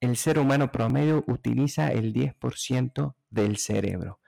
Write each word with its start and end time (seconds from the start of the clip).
el 0.00 0.16
ser 0.16 0.38
humano 0.38 0.72
promedio 0.72 1.24
utiliza 1.26 1.92
el 1.92 2.12
10% 2.12 3.14
del 3.30 3.56
cerebro. 3.56 4.20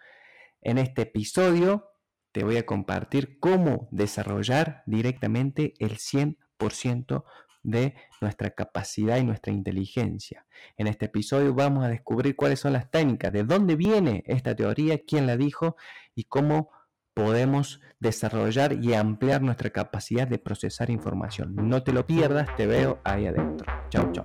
En 0.61 0.79
este 0.79 1.03
episodio 1.03 1.89
te 2.33 2.45
voy 2.45 2.57
a 2.57 2.67
compartir 2.67 3.39
cómo 3.39 3.89
desarrollar 3.91 4.83
directamente 4.87 5.75
el 5.79 5.99
100% 5.99 7.25
de 7.63 7.95
nuestra 8.21 8.51
capacidad 8.51 9.19
y 9.19 9.25
nuestra 9.25 9.53
inteligencia. 9.53 10.47
En 10.77 10.87
este 10.87 11.07
episodio 11.07 11.55
vamos 11.55 11.85
a 11.85 11.89
descubrir 11.89 12.35
cuáles 12.35 12.61
son 12.61 12.73
las 12.73 12.91
técnicas, 12.91 13.33
de 13.33 13.45
dónde 13.45 13.77
viene 13.77 14.25
esta 14.27 14.57
teoría, 14.57 15.01
quién 15.07 15.27
la 15.27 15.37
dijo 15.37 15.77
y 16.15 16.25
cómo 16.25 16.71
podemos 17.15 17.81
desarrollar 18.01 18.83
y 18.83 18.95
ampliar 18.95 19.43
nuestra 19.43 19.71
capacidad 19.71 20.27
de 20.27 20.39
procesar 20.39 20.91
información. 20.91 21.55
No 21.55 21.83
te 21.83 21.93
lo 21.93 22.07
pierdas, 22.07 22.49
te 22.57 22.67
veo 22.67 23.01
ahí 23.05 23.27
adentro. 23.27 23.71
Chao, 23.91 24.11
chao. 24.13 24.25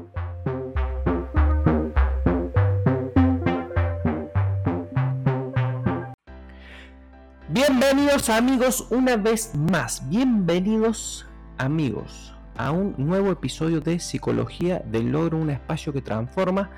Bienvenidos 7.53 8.29
amigos 8.29 8.87
una 8.91 9.17
vez 9.17 9.53
más, 9.53 10.07
bienvenidos 10.07 11.27
amigos 11.57 12.33
a 12.55 12.71
un 12.71 12.95
nuevo 12.97 13.29
episodio 13.29 13.81
de 13.81 13.99
Psicología 13.99 14.79
del 14.85 15.11
Logro, 15.11 15.37
un 15.37 15.49
espacio 15.49 15.91
que 15.91 16.01
transforma. 16.01 16.71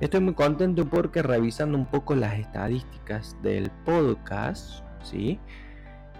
Estoy 0.00 0.20
muy 0.20 0.32
contento 0.32 0.88
porque 0.88 1.22
revisando 1.22 1.76
un 1.76 1.84
poco 1.84 2.14
las 2.14 2.38
estadísticas 2.38 3.36
del 3.42 3.70
podcast, 3.84 4.82
¿sí? 5.02 5.38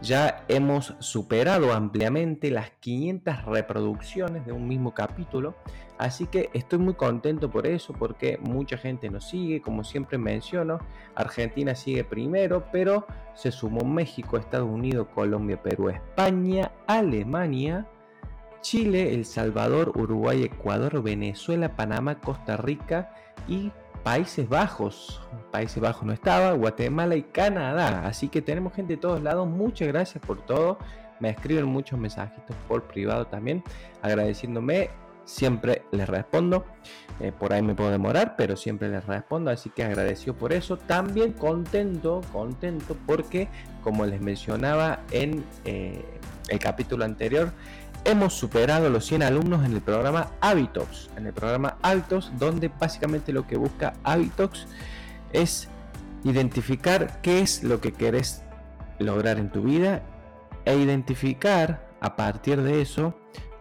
Ya 0.03 0.45
hemos 0.49 0.95
superado 0.99 1.73
ampliamente 1.73 2.51
las 2.51 2.73
500 2.81 3.47
reproducciones 3.47 4.45
de 4.45 4.53
un 4.53 4.69
mismo 4.69 4.93
capítulo, 4.93 5.55
así 5.98 6.27
que 6.27 6.50
estoy 6.53 6.78
muy 6.78 6.95
contento 6.95 7.50
por 7.50 7.67
eso, 7.67 7.92
porque 7.92 8.39
mucha 8.42 8.77
gente 8.77 9.11
nos 9.11 9.28
sigue, 9.28 9.61
como 9.61 9.84
siempre 9.84 10.19
menciono, 10.19 10.78
Argentina 11.14 11.75
sigue 11.75 12.05
primero, 12.05 12.67
pero 12.73 13.06
se 13.34 13.51
sumó 13.51 13.84
México, 13.84 14.36
Estados 14.36 14.69
Unidos, 14.69 15.09
Colombia, 15.14 15.62
Perú, 15.62 15.89
España, 15.89 16.73
Alemania, 16.86 17.86
Chile, 18.64 19.12
El 19.12 19.27
Salvador, 19.27 19.92
Uruguay, 19.95 20.42
Ecuador, 20.45 21.03
Venezuela, 21.03 21.77
Panamá, 21.77 22.20
Costa 22.20 22.56
Rica 22.56 23.11
y 23.47 23.70
Países 24.03 24.48
Bajos. 24.48 25.20
Países 25.51 25.83
Bajos 25.83 26.05
no 26.05 26.12
estaba, 26.12 26.53
Guatemala 26.53 27.14
y 27.14 27.23
Canadá. 27.23 28.06
Así 28.06 28.29
que 28.29 28.41
tenemos 28.41 28.73
gente 28.73 28.95
de 28.95 29.01
todos 29.01 29.23
lados. 29.23 29.47
Muchas 29.47 29.89
gracias 29.89 30.25
por 30.25 30.41
todo. 30.41 30.79
Me 31.20 31.29
escriben 31.31 31.67
muchos 31.67 31.98
mensajitos 31.98 32.56
por 32.67 32.84
privado 32.84 33.27
también, 33.27 33.62
agradeciéndome. 34.03 34.91
Siempre 35.25 35.84
les 35.91 36.08
respondo. 36.08 36.64
Eh, 37.20 37.33
por 37.33 37.53
ahí 37.53 37.62
me 37.62 37.75
puedo 37.75 37.91
demorar, 37.91 38.36
pero 38.36 38.56
siempre 38.56 38.89
les 38.89 39.05
respondo. 39.06 39.50
Así 39.50 39.70
que 39.70 39.85
agradecido 39.85 40.35
por 40.35 40.52
eso. 40.52 40.77
También 40.77 41.33
contento, 41.33 42.20
contento 42.33 42.96
porque, 43.07 43.48
como 43.83 44.05
les 44.07 44.20
mencionaba 44.20 45.01
en 45.11 45.45
eh, 45.64 46.05
el 46.48 46.58
capítulo 46.58 47.05
anterior, 47.05 47.52
hemos 48.05 48.34
superado 48.34 48.90
los 48.90 49.07
100 49.07 49.23
alumnos 49.23 49.64
en 49.64 49.73
el 49.73 49.80
programa 49.80 50.30
Habitox. 50.40 51.11
En 51.17 51.27
el 51.27 51.33
programa 51.33 51.79
Habitox, 51.83 52.30
donde 52.39 52.68
básicamente 52.68 53.33
lo 53.33 53.46
que 53.46 53.57
busca 53.57 53.95
Habitox 54.05 54.67
es 55.33 55.68
identificar 56.24 57.20
qué 57.23 57.40
es 57.40 57.63
lo 57.63 57.80
que 57.80 57.92
querés 57.92 58.42
lograr 58.98 59.39
en 59.39 59.51
tu 59.51 59.63
vida 59.63 60.02
e 60.64 60.77
identificar 60.77 61.86
a 62.01 62.17
partir 62.17 62.63
de 62.63 62.80
eso 62.80 63.14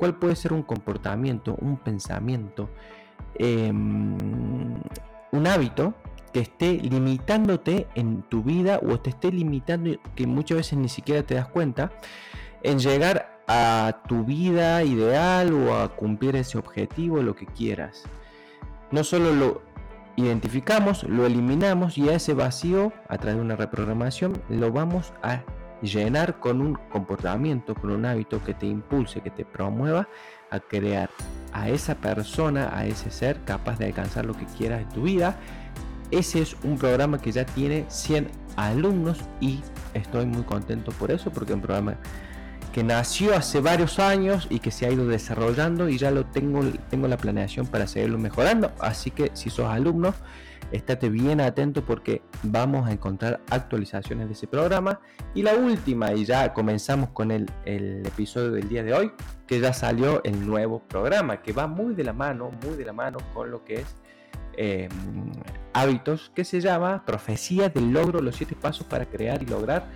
cuál 0.03 0.15
puede 0.15 0.35
ser 0.35 0.51
un 0.51 0.63
comportamiento, 0.63 1.55
un 1.61 1.77
pensamiento, 1.77 2.69
em, 3.35 4.17
un 5.31 5.47
hábito 5.47 5.93
que 6.33 6.41
esté 6.41 6.73
limitándote 6.73 7.87
en 7.95 8.23
tu 8.23 8.43
vida 8.43 8.81
o 8.85 8.99
te 8.99 9.11
esté 9.11 9.31
limitando 9.31 9.91
que 10.13 10.27
muchas 10.27 10.57
veces 10.57 10.77
ni 10.77 10.89
siquiera 10.89 11.23
te 11.23 11.35
das 11.35 11.47
cuenta 11.47 11.93
en 12.63 12.79
llegar 12.79 13.39
a 13.47 14.01
tu 14.09 14.25
vida 14.25 14.83
ideal 14.83 15.53
o 15.53 15.73
a 15.73 15.95
cumplir 15.95 16.35
ese 16.35 16.57
objetivo, 16.57 17.21
lo 17.21 17.33
que 17.33 17.45
quieras. 17.45 18.03
No 18.91 19.05
solo 19.05 19.31
lo 19.31 19.61
identificamos, 20.17 21.03
lo 21.03 21.25
eliminamos 21.25 21.97
y 21.97 22.09
a 22.09 22.15
ese 22.15 22.33
vacío, 22.33 22.91
a 23.07 23.17
través 23.19 23.37
de 23.37 23.41
una 23.41 23.55
reprogramación, 23.55 24.33
lo 24.49 24.69
vamos 24.69 25.13
a 25.23 25.43
llenar 25.83 26.39
con 26.39 26.61
un 26.61 26.75
comportamiento, 26.89 27.75
con 27.75 27.91
un 27.91 28.05
hábito 28.05 28.43
que 28.43 28.53
te 28.53 28.65
impulse, 28.65 29.21
que 29.21 29.29
te 29.29 29.45
promueva 29.45 30.07
a 30.49 30.59
crear 30.59 31.09
a 31.51 31.69
esa 31.69 31.95
persona, 31.95 32.75
a 32.75 32.85
ese 32.85 33.11
ser 33.11 33.43
capaz 33.43 33.77
de 33.77 33.85
alcanzar 33.85 34.25
lo 34.25 34.33
que 34.33 34.45
quieras 34.45 34.81
en 34.81 34.89
tu 34.89 35.03
vida. 35.03 35.37
Ese 36.09 36.41
es 36.41 36.55
un 36.63 36.77
programa 36.77 37.19
que 37.19 37.31
ya 37.31 37.45
tiene 37.45 37.85
100 37.89 38.29
alumnos 38.55 39.19
y 39.41 39.61
estoy 39.93 40.25
muy 40.25 40.43
contento 40.43 40.91
por 40.91 41.11
eso 41.11 41.31
porque 41.31 41.51
es 41.51 41.55
un 41.55 41.61
programa 41.61 41.97
que 42.71 42.83
nació 42.83 43.35
hace 43.35 43.61
varios 43.61 43.99
años 43.99 44.47
y 44.49 44.59
que 44.59 44.71
se 44.71 44.85
ha 44.85 44.91
ido 44.91 45.07
desarrollando 45.07 45.89
y 45.89 45.97
ya 45.97 46.09
lo 46.11 46.25
tengo, 46.25 46.61
tengo 46.89 47.07
la 47.07 47.17
planeación 47.17 47.67
para 47.67 47.87
seguirlo 47.87 48.17
mejorando. 48.17 48.71
Así 48.79 49.11
que 49.11 49.31
si 49.33 49.49
sos 49.49 49.67
alumno, 49.67 50.15
estate 50.73 51.09
bien 51.09 51.39
atento 51.39 51.83
porque 51.85 52.21
vamos 52.41 52.87
a 52.87 52.91
encontrar 52.91 53.41
actualizaciones 53.49 54.27
de 54.27 54.33
ese 54.33 54.47
programa. 54.47 54.99
Y 55.33 55.43
la 55.43 55.55
última, 55.55 56.13
y 56.13 56.25
ya 56.25 56.53
comenzamos 56.53 57.09
con 57.09 57.31
el, 57.31 57.47
episodio 57.65 58.51
del 58.51 58.67
día 58.67 58.83
de 58.83 58.93
hoy, 58.93 59.11
que 59.47 59.59
ya 59.59 59.71
salió 59.71 60.23
el 60.23 60.45
nuevo 60.45 60.79
programa, 60.79 61.41
que 61.41 61.53
va 61.53 61.67
muy 61.67 61.93
de 61.93 62.03
la 62.03 62.13
mano, 62.13 62.51
muy 62.65 62.75
de 62.75 62.85
la 62.85 62.93
mano 62.93 63.19
con 63.33 63.51
lo 63.51 63.63
que 63.63 63.75
es 63.75 63.95
em, 64.57 64.89
hábitos, 65.73 66.31
que 66.35 66.43
se 66.43 66.59
llama 66.59 67.05
Profecía 67.05 67.69
del 67.69 67.91
Logro, 67.91 68.21
los 68.21 68.35
siete 68.35 68.55
pasos 68.55 68.85
para 68.87 69.05
crear 69.05 69.41
y 69.43 69.45
lograr 69.45 69.87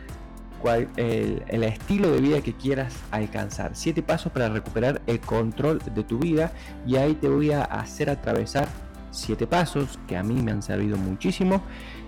el, 0.97 1.63
estilo 1.63 2.11
de 2.11 2.21
vida 2.21 2.41
que 2.41 2.53
quieras 2.53 2.93
alcanzar. 3.11 3.71
Siete 3.75 4.01
pasos 4.01 4.31
para 4.31 4.49
recuperar 4.49 5.01
el 5.07 5.19
control 5.19 5.79
de 5.79 6.03
tu 6.03 6.19
vida 6.19 6.51
y 6.85 6.95
ahí 6.97 7.13
te 7.15 7.27
voy 7.27 7.51
a 7.51 7.63
hacer 7.63 8.09
atravesar 8.09 8.67
siete 9.11 9.47
pasos 9.47 9.99
que 10.07 10.17
a 10.17 10.23
mí 10.23 10.41
me 10.41 10.51
han 10.51 10.61
servido 10.61 10.97
muchísimo 10.97 11.61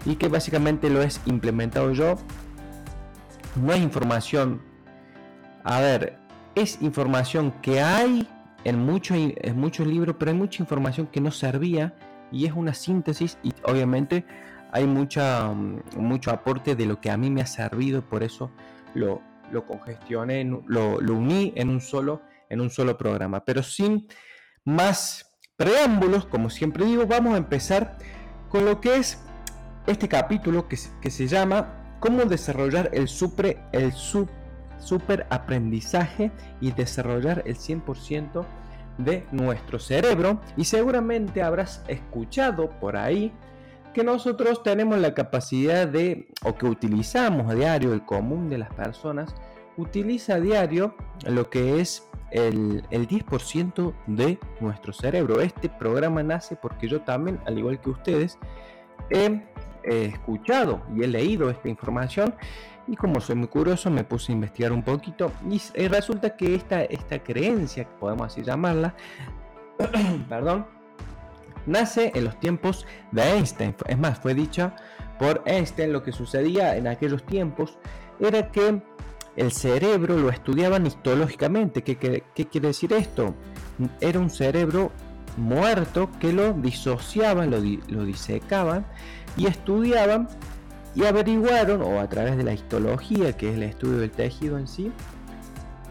y 0.05 0.15
que 0.15 0.27
básicamente 0.27 0.89
lo 0.89 1.01
he 1.01 1.09
implementado 1.25 1.91
yo. 1.93 2.15
No 3.55 3.73
es 3.73 3.81
información, 3.81 4.61
a 5.63 5.79
ver, 5.79 6.17
es 6.55 6.81
información 6.81 7.53
que 7.61 7.81
hay 7.81 8.27
en 8.63 8.79
muchos, 8.79 9.17
en 9.17 9.59
muchos 9.59 9.87
libros, 9.87 10.15
pero 10.19 10.31
hay 10.31 10.37
mucha 10.37 10.61
información 10.61 11.07
que 11.07 11.21
no 11.21 11.31
servía 11.31 11.95
y 12.31 12.45
es 12.45 12.53
una 12.53 12.73
síntesis 12.73 13.37
y 13.43 13.53
obviamente 13.63 14.25
hay 14.71 14.85
mucha, 14.85 15.49
mm, 15.49 15.81
mucho 15.97 16.31
aporte 16.31 16.75
de 16.75 16.85
lo 16.85 16.99
que 17.01 17.09
a 17.09 17.17
mí 17.17 17.29
me 17.29 17.41
ha 17.41 17.45
servido, 17.45 18.01
por 18.01 18.23
eso 18.23 18.51
lo, 18.93 19.21
lo 19.51 19.65
congestioné, 19.65 20.43
lo, 20.43 21.01
lo, 21.01 21.13
uní 21.13 21.53
en 21.55 21.69
un, 21.69 21.81
solo, 21.81 22.21
en 22.49 22.61
un 22.61 22.69
solo 22.69 22.97
programa. 22.97 23.43
Pero 23.45 23.63
sin 23.63 24.07
más 24.65 25.28
preámbulos, 25.59 26.25
como 26.25 26.49
siempre 26.49 26.85
digo, 26.85 27.05
vamos 27.05 27.33
a 27.33 27.37
empezar 27.37 27.97
con 28.47 28.63
lo 28.63 28.79
que 28.79 28.95
es 28.95 29.19
este 29.87 30.07
capítulo 30.07 30.69
que, 30.69 30.77
que 31.01 31.11
se 31.11 31.27
llama 31.27 31.97
Cómo 31.99 32.23
desarrollar 32.23 32.89
el 32.93 33.09
super, 33.09 33.61
el 33.73 33.91
super 33.91 35.27
aprendizaje 35.29 36.31
y 36.61 36.71
desarrollar 36.71 37.43
el 37.45 37.57
100% 37.57 38.45
de 38.99 39.27
nuestro 39.33 39.79
cerebro. 39.79 40.39
Y 40.55 40.63
seguramente 40.63 41.43
habrás 41.43 41.83
escuchado 41.89 42.69
por 42.79 42.95
ahí 42.95 43.33
que 43.93 44.05
nosotros 44.05 44.63
tenemos 44.63 44.97
la 44.99 45.13
capacidad 45.13 45.85
de, 45.85 46.29
o 46.41 46.55
que 46.55 46.67
utilizamos 46.67 47.51
a 47.51 47.55
diario, 47.55 47.91
el 47.91 48.05
común 48.05 48.49
de 48.49 48.59
las 48.59 48.73
personas, 48.73 49.35
utiliza 49.79 50.35
a 50.35 50.39
diario 50.39 50.93
lo 51.25 51.49
que 51.49 51.79
es 51.79 52.07
el, 52.31 52.83
el 52.91 53.07
10% 53.07 53.93
de 54.07 54.39
nuestro 54.59 54.93
cerebro. 54.93 55.41
Este 55.41 55.69
programa 55.69 56.21
nace 56.21 56.55
porque 56.55 56.87
yo 56.87 57.01
también, 57.01 57.39
al 57.45 57.57
igual 57.57 57.79
que 57.79 57.89
ustedes, 57.89 58.37
he, 59.09 59.41
escuchado 59.83 60.81
y 60.93 61.03
he 61.03 61.07
leído 61.07 61.49
esta 61.49 61.69
información 61.69 62.35
Y 62.87 62.95
como 62.95 63.21
soy 63.21 63.35
muy 63.35 63.47
curioso, 63.47 63.89
me 63.89 64.03
puse 64.03 64.31
a 64.31 64.35
investigar 64.35 64.71
un 64.71 64.83
poquito 64.83 65.31
y, 65.49 65.87
resulta 65.87 66.35
que 66.35 66.55
esta, 66.55 66.83
esta 66.83 67.19
creencia, 67.23 67.87
podemos 67.99 68.27
así 68.27 68.43
llamarla, 68.43 68.93
perdón, 70.29 70.65
nace 71.65 72.11
en 72.13 72.25
los 72.25 72.39
tiempos 72.39 72.85
de 73.11 73.23
Einstein. 73.23 73.75
Es 73.87 73.97
más, 73.97 74.19
fue 74.19 74.33
dicha 74.33 74.75
por 75.17 75.41
Einstein 75.45 75.93
lo 75.93 76.03
que 76.03 76.11
sucedía 76.11 76.75
en 76.75 76.87
aquellos 76.87 77.23
tiempos 77.25 77.77
era 78.19 78.51
que 78.51 78.81
el 79.35 79.51
cerebro 79.51 80.17
lo 80.17 80.29
estudiaban 80.29 80.85
histológicamente. 80.85 81.83
¿Qué, 81.83 82.23
quiere 82.33 82.67
decir 82.67 82.93
esto? 82.93 83.35
Era 84.01 84.19
un 84.19 84.29
cerebro 84.29 84.91
muerto 85.37 86.09
que 86.19 86.33
lo 86.33 86.53
disociaban, 86.53 87.51
lo, 87.51 87.61
disecaban 88.05 88.85
y 89.37 89.47
estudiaban 89.47 90.27
y 90.95 91.05
averiguaron, 91.05 91.81
o 91.81 91.99
a 91.99 92.09
través 92.09 92.35
de 92.35 92.43
la 92.43 92.53
histología, 92.53 93.37
que 93.37 93.49
es 93.49 93.55
el 93.55 93.63
estudio 93.63 93.99
del 93.99 94.11
tejido 94.11 94.57
en 94.57 94.67
sí, 94.67 94.91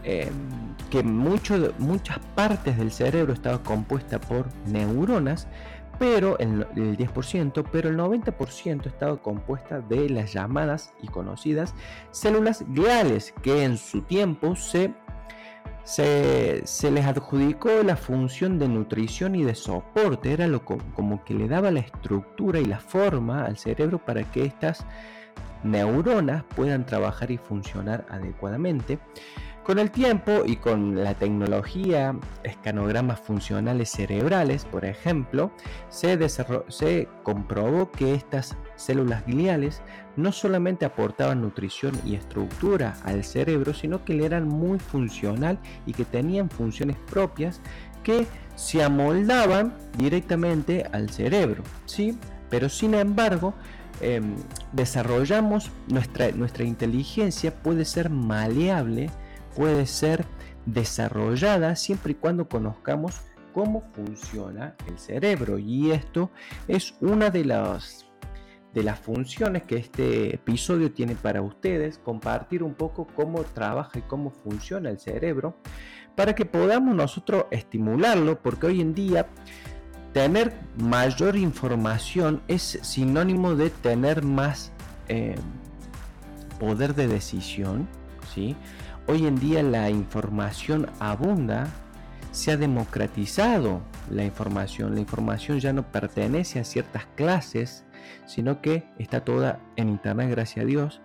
em, 0.02 0.29
que 0.91 1.02
muchas 1.02 2.19
partes 2.34 2.76
del 2.76 2.91
cerebro 2.91 3.32
estaban 3.32 3.61
compuestas 3.61 4.20
por 4.20 4.49
neuronas, 4.67 5.46
pero 5.98 6.38
el, 6.38 6.66
10%, 6.68 7.64
pero 7.70 7.88
el 7.88 7.96
90% 7.96 8.86
estaba 8.86 9.16
compuesta 9.20 9.80
de 9.80 10.08
las 10.08 10.32
llamadas 10.32 10.92
y 11.02 11.08
conocidas 11.08 11.74
células 12.10 12.64
gliales, 12.68 13.34
que 13.42 13.64
en 13.64 13.76
su 13.76 14.02
tiempo 14.02 14.54
se, 14.54 14.92
se, 15.84 16.90
les 16.90 17.06
adjudicó 17.06 17.82
la 17.82 17.96
función 17.96 18.58
de 18.58 18.68
nutrición 18.68 19.34
y 19.34 19.44
de 19.44 19.54
soporte, 19.54 20.32
era 20.32 20.46
lo, 20.46 20.64
como 20.64 21.24
que 21.24 21.34
le 21.34 21.48
daba 21.48 21.70
la 21.70 21.80
estructura 21.80 22.60
y 22.60 22.64
la 22.64 22.78
forma 22.78 23.44
al 23.44 23.58
cerebro 23.58 23.98
para 23.98 24.22
que 24.24 24.44
estas 24.44 24.86
neuronas 25.62 26.44
puedan 26.55 26.87
trabajar 26.87 27.31
y 27.31 27.38
funcionar 27.38 28.06
adecuadamente. 28.08 28.99
Con 29.69 29.78
el 29.78 29.90
tiempo 29.90 30.44
y 30.46 30.56
con 30.56 31.05
la 31.05 31.12
tecnología, 31.12 32.16
escanogramas 32.43 33.20
funcionales 33.20 33.90
cerebrales, 33.90 34.64
por 34.64 34.87
ejemplo, 34.87 35.50
se, 35.90 36.26
se, 36.69 37.08
comprobó 37.22 37.90
que 37.90 38.14
estas 38.14 38.56
células 38.76 39.26
gliales 39.26 39.82
no 40.16 40.32
solamente 40.32 40.87
aportaban 40.87 41.43
nutrición 41.43 41.93
y 42.02 42.14
estructura 42.14 42.96
al 43.05 43.25
cerebro, 43.25 43.75
sino 43.75 44.06
que 44.06 44.14
le 44.14 44.25
eran 44.25 44.49
muy 44.49 44.78
funcional 44.78 45.58
y 45.84 45.93
que 45.93 46.06
tenían 46.06 46.49
funciones 46.49 46.96
propias 47.10 47.60
que 48.02 48.26
se 48.55 48.82
amoldaban 48.82 49.76
directamente 49.99 50.87
al 50.93 51.10
cerebro. 51.10 51.62
¿sí? 51.84 52.19
Pero 52.49 52.70
sin 52.70 52.94
embargo, 52.94 53.52
em, 54.00 54.36
desarrollamos 54.72 55.70
nuestra, 55.88 56.30
nuestra 56.32 56.64
inteligencia 56.64 57.54
puede 57.54 57.84
ser 57.84 58.10
maleable 58.10 59.10
puede 59.58 59.86
ser 59.86 60.24
desarrollada 60.66 61.74
siempre 61.74 62.12
y 62.12 62.14
cuando 62.14 62.48
conozcamos 62.48 63.22
cómo 63.52 63.82
funciona 63.92 64.76
el 64.86 64.98
cerebro. 64.98 65.58
Y 65.58 65.90
esto 65.90 66.30
es 66.68 66.94
una 67.00 67.30
de 67.30 67.44
las, 67.44 68.06
de 68.72 68.84
las 68.84 69.00
funciones 69.00 69.64
que 69.64 69.76
este 69.76 70.32
episodio 70.34 70.92
tiene 70.92 71.16
para 71.16 71.42
ustedes, 71.42 71.98
compartir 71.98 72.62
un 72.62 72.74
poco 72.74 73.08
cómo 73.16 73.42
trabaja 73.42 73.98
y 73.98 74.02
cómo 74.02 74.30
funciona 74.30 74.90
el 74.90 75.00
cerebro, 75.00 75.56
para 76.14 76.36
que 76.36 76.44
podamos 76.44 76.94
nosotros 76.94 77.46
estimularlo, 77.50 78.40
porque 78.40 78.66
hoy 78.66 78.80
en 78.80 78.94
día 78.94 79.26
tener 80.19 80.53
mayor 80.76 81.37
información 81.37 82.43
es 82.49 82.81
sinónimo 82.82 83.55
de 83.55 83.70
tener 83.70 84.25
más 84.25 84.73
eh, 85.06 85.37
poder 86.59 86.97
de 86.97 87.06
decisión, 87.06 87.87
¿sí? 88.35 88.56
Hoy 89.06 89.29
en 89.29 89.38
día 89.38 89.62
la 89.62 89.91
información 89.91 90.91
abunda, 90.99 91.69
se 92.32 92.50
ha 92.50 92.56
democratizado 92.56 93.81
la 94.11 94.25
información. 94.25 94.97
La 94.97 95.00
información 95.00 95.61
ya 95.61 95.73
no 95.73 95.85
pertenece 95.93 96.59
a 96.59 96.65
ciertas 96.65 97.06
clases, 97.15 97.85
sino 98.26 98.61
que 98.61 98.88
está 98.99 99.25
toda 99.25 99.61
en 99.76 99.88
Internet, 99.88 100.31
gracias 100.31 100.65
a 100.65 100.67
Dios. 100.67 101.00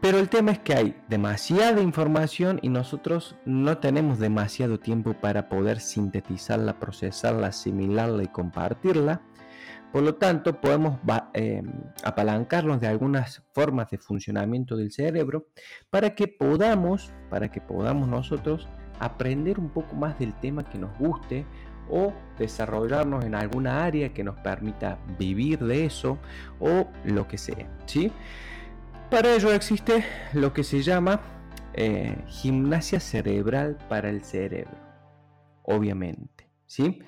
Pero 0.00 0.18
el 0.18 0.30
tema 0.30 0.52
es 0.52 0.58
que 0.60 0.74
hay 0.74 0.96
demasiada 1.08 1.82
información 1.82 2.58
y 2.62 2.70
nosotros 2.70 3.36
no 3.44 3.78
tenemos 3.78 4.18
demasiado 4.18 4.80
tiempo 4.80 5.12
para 5.12 5.50
poder 5.50 5.78
sintetizarla, 5.78 6.78
procesarla, 6.78 7.48
asimilarla 7.48 8.22
y 8.22 8.28
compartirla. 8.28 9.20
Por 9.92 10.02
lo 10.02 10.14
tanto, 10.14 10.58
podemos 10.58 10.98
eh, 11.34 11.62
apalancarnos 12.02 12.80
de 12.80 12.86
algunas 12.86 13.42
formas 13.52 13.90
de 13.90 13.98
funcionamiento 13.98 14.74
del 14.74 14.90
cerebro 14.90 15.48
para 15.90 16.14
que 16.14 16.28
podamos, 16.28 17.12
para 17.28 17.50
que 17.50 17.60
podamos 17.60 18.08
nosotros 18.08 18.68
aprender 19.00 19.58
un 19.58 19.68
poco 19.68 19.96
más 19.96 20.18
del 20.18 20.32
tema 20.40 20.64
que 20.64 20.78
nos 20.78 20.96
guste 20.98 21.44
o 21.90 22.14
desarrollarnos 22.38 23.24
en 23.24 23.34
alguna 23.34 23.84
área 23.84 24.14
que 24.14 24.24
nos 24.24 24.38
permita 24.38 24.98
vivir 25.18 25.58
de 25.58 25.84
eso 25.84 26.18
o 26.58 26.86
lo 27.04 27.28
que 27.28 27.36
sea. 27.36 27.68
¿sí? 27.86 28.12
Para 29.10 29.34
ello 29.34 29.52
existe 29.52 30.04
lo 30.34 30.52
que 30.52 30.62
se 30.62 30.82
llama 30.82 31.20
eh, 31.74 32.16
gimnasia 32.28 33.00
cerebral 33.00 33.76
para 33.88 34.08
el 34.08 34.22
cerebro, 34.22 34.78
obviamente. 35.64 36.48
¿sí? 36.66 37.00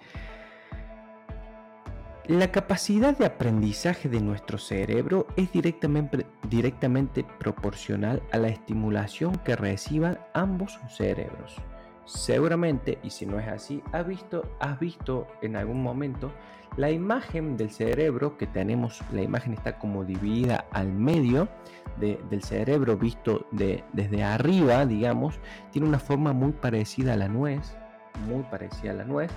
La 2.27 2.51
capacidad 2.51 3.17
de 3.17 3.27
aprendizaje 3.27 4.09
de 4.09 4.21
nuestro 4.21 4.59
cerebro 4.59 5.29
es 5.37 5.53
directamente, 5.53 6.27
directamente, 6.49 7.25
proporcional 7.39 8.21
a 8.33 8.39
la 8.39 8.49
estimulación 8.49 9.37
que 9.39 9.55
reciban 9.55 10.19
ambos 10.35 10.81
cerebros. 10.89 11.57
Seguramente, 12.05 12.99
y 13.05 13.11
si 13.11 13.27
no 13.27 13.39
es 13.39 13.47
así, 13.47 13.81
has 13.93 14.09
visto, 14.09 14.43
has 14.59 14.81
visto 14.81 15.29
en 15.41 15.55
algún 15.55 15.81
momento 15.81 16.33
la 16.77 16.91
imagen 16.91 17.57
del 17.57 17.71
cerebro 17.71 18.37
que 18.39 18.47
tenemos, 18.47 19.01
la 19.13 19.23
imagen 19.23 19.53
está 19.53 19.79
como 19.79 20.05
dividida 20.05 20.67
al 20.73 20.93
medio 20.93 21.49
del 21.99 22.43
cerebro 22.43 22.97
visto 22.97 23.47
de, 23.51 23.85
desde 23.93 24.25
arriba, 24.25 24.87
digamos, 24.87 25.39
tiene 25.71 25.87
una 25.87 25.99
forma 25.99 26.33
muy 26.33 26.53
parecida 26.53 27.13
a 27.13 27.17
la 27.17 27.29
nuez, 27.29 27.77
muy 28.27 28.43
parecida 28.45 28.93
a 28.93 28.95
la 28.95 29.05
nuez, 29.05 29.31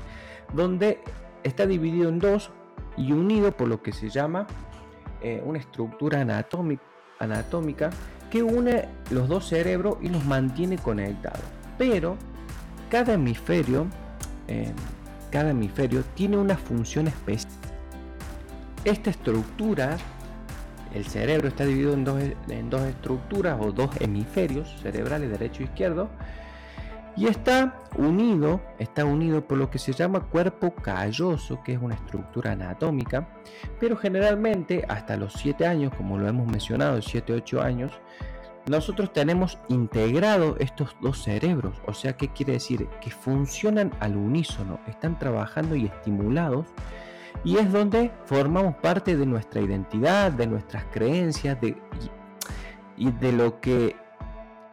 donde 0.53 0.99
está 1.43 1.67
dividido 1.67 2.09
en 2.09 2.19
dos 2.19 2.51
y 2.97 3.11
unido 3.11 3.51
por 3.51 3.67
lo 3.67 3.81
que 3.83 3.91
se 3.91 4.09
llama 4.09 4.47
eh, 5.21 5.43
una 5.45 5.59
estructura 5.59 6.21
anatómica 7.19 7.89
que 8.29 8.41
une 8.41 8.87
los 9.11 9.27
dos 9.27 9.47
cerebros 9.47 9.97
y 10.01 10.09
los 10.09 10.25
mantiene 10.25 10.77
conectados. 10.77 11.43
Pero 11.77 12.17
cada 12.89 13.13
hemisferio, 13.13 13.87
eh, 14.47 14.71
cada 15.35 15.49
hemisferio 15.49 16.01
tiene 16.13 16.37
una 16.37 16.55
función 16.55 17.09
especial. 17.09 17.51
Esta 18.85 19.09
estructura, 19.09 19.97
el 20.93 21.03
cerebro 21.03 21.49
está 21.49 21.65
dividido 21.65 21.93
en 21.93 22.05
dos, 22.05 22.23
en 22.47 22.69
dos 22.69 22.83
estructuras 22.83 23.59
o 23.59 23.73
dos 23.73 23.89
hemisferios 23.99 24.73
cerebrales, 24.81 25.29
derecho 25.29 25.63
e 25.63 25.65
izquierdo, 25.65 26.09
y 27.17 27.27
está 27.27 27.81
unido, 27.97 28.61
está 28.79 29.03
unido 29.03 29.45
por 29.45 29.57
lo 29.57 29.69
que 29.69 29.77
se 29.77 29.91
llama 29.91 30.21
cuerpo 30.21 30.73
calloso, 30.73 31.61
que 31.65 31.73
es 31.73 31.81
una 31.81 31.95
estructura 31.95 32.53
anatómica, 32.53 33.27
pero 33.77 33.97
generalmente 33.97 34.85
hasta 34.87 35.17
los 35.17 35.33
7 35.33 35.67
años, 35.67 35.93
como 35.97 36.17
lo 36.17 36.29
hemos 36.29 36.47
mencionado, 36.47 36.99
7-8 36.99 37.61
años, 37.61 37.91
nosotros 38.67 39.13
tenemos 39.13 39.59
integrado 39.69 40.55
estos 40.59 40.95
dos 41.01 41.21
cerebros, 41.23 41.77
o 41.85 41.93
sea, 41.93 42.17
¿qué 42.17 42.29
quiere 42.29 42.53
decir? 42.53 42.87
Que 43.01 43.11
funcionan 43.11 43.91
al 43.99 44.15
unísono, 44.17 44.79
están 44.87 45.19
trabajando 45.19 45.75
y 45.75 45.85
estimulados, 45.85 46.65
y 47.43 47.57
es 47.57 47.71
donde 47.71 48.11
formamos 48.25 48.75
parte 48.77 49.15
de 49.15 49.25
nuestra 49.25 49.61
identidad, 49.61 50.31
de 50.31 50.47
nuestras 50.47 50.85
creencias, 50.85 51.59
de, 51.61 51.77
y 52.97 53.11
de 53.11 53.31
lo 53.31 53.59
que 53.59 53.95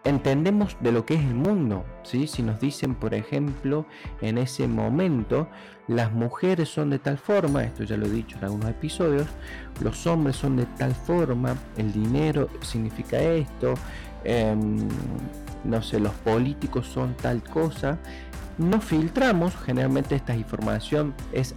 entendemos 0.05 0.77
de 0.81 0.93
lo 0.93 1.07
que 1.07 1.15
es 1.15 1.21
el 1.21 1.35
mundo. 1.35 1.85
¿sí? 2.03 2.27
Si 2.27 2.43
nos 2.43 2.61
dicen, 2.61 2.95
por 2.95 3.15
ejemplo, 3.15 3.87
en 4.21 4.39
ese 4.39 4.67
momento, 4.67 5.49
las 5.89 6.13
mujeres 6.13 6.69
son 6.69 6.91
de 6.91 6.99
tal 6.99 7.19
forma, 7.19 7.65
esto 7.65 7.85
ya 7.85 7.97
lo 7.97 8.07
he 8.07 8.11
dicho 8.11 8.37
en 8.39 8.45
algunos 8.45 8.71
episodios, 8.71 9.27
los 9.81 10.07
hombres 10.07 10.37
son 10.37 10.57
de 10.57 10.67
tal 10.67 10.95
forma, 10.95 11.57
el 11.77 11.93
dinero 11.93 12.49
significa 12.61 13.21
esto, 13.21 13.75
em, 14.25 14.89
no 15.65 15.83
sé, 15.83 16.01
los 16.01 16.13
políticos 16.15 16.87
son 16.87 17.15
tal 17.17 17.43
cosa, 17.43 17.99
no 18.59 18.81
filtramos, 18.81 19.57
generalmente 19.57 20.15
esta 20.15 20.35
información 20.35 21.15
es 21.33 21.55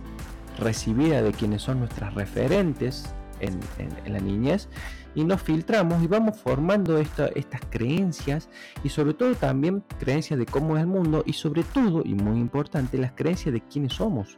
recibida 0.59 1.21
de 1.21 1.31
quienes 1.33 1.61
son 1.61 1.79
nuestras 1.79 2.13
referentes 2.13 3.13
en, 3.41 3.59
en 3.77 4.13
la 4.13 4.19
niñez 4.19 4.69
y 5.15 5.23
nos 5.23 5.41
filtramos 5.41 6.03
y 6.03 6.07
vamos 6.07 6.37
formando 6.37 6.99
estas 6.99 7.61
creencias 7.69 8.49
y 8.83 8.89
sobre 8.89 9.13
todo 9.13 9.33
también 9.35 9.83
creencias 9.99 10.37
de 10.37 10.45
cómo 10.45 10.75
es 10.75 10.81
el 10.81 10.87
mundo 10.87 11.23
y 11.25 11.33
sobre 11.33 11.63
todo 11.63 12.03
y 12.05 12.13
muy 12.13 12.39
importante 12.39 12.97
las 12.97 13.13
creencias 13.13 13.53
de 13.53 13.61
quiénes 13.61 13.93
somos 13.93 14.37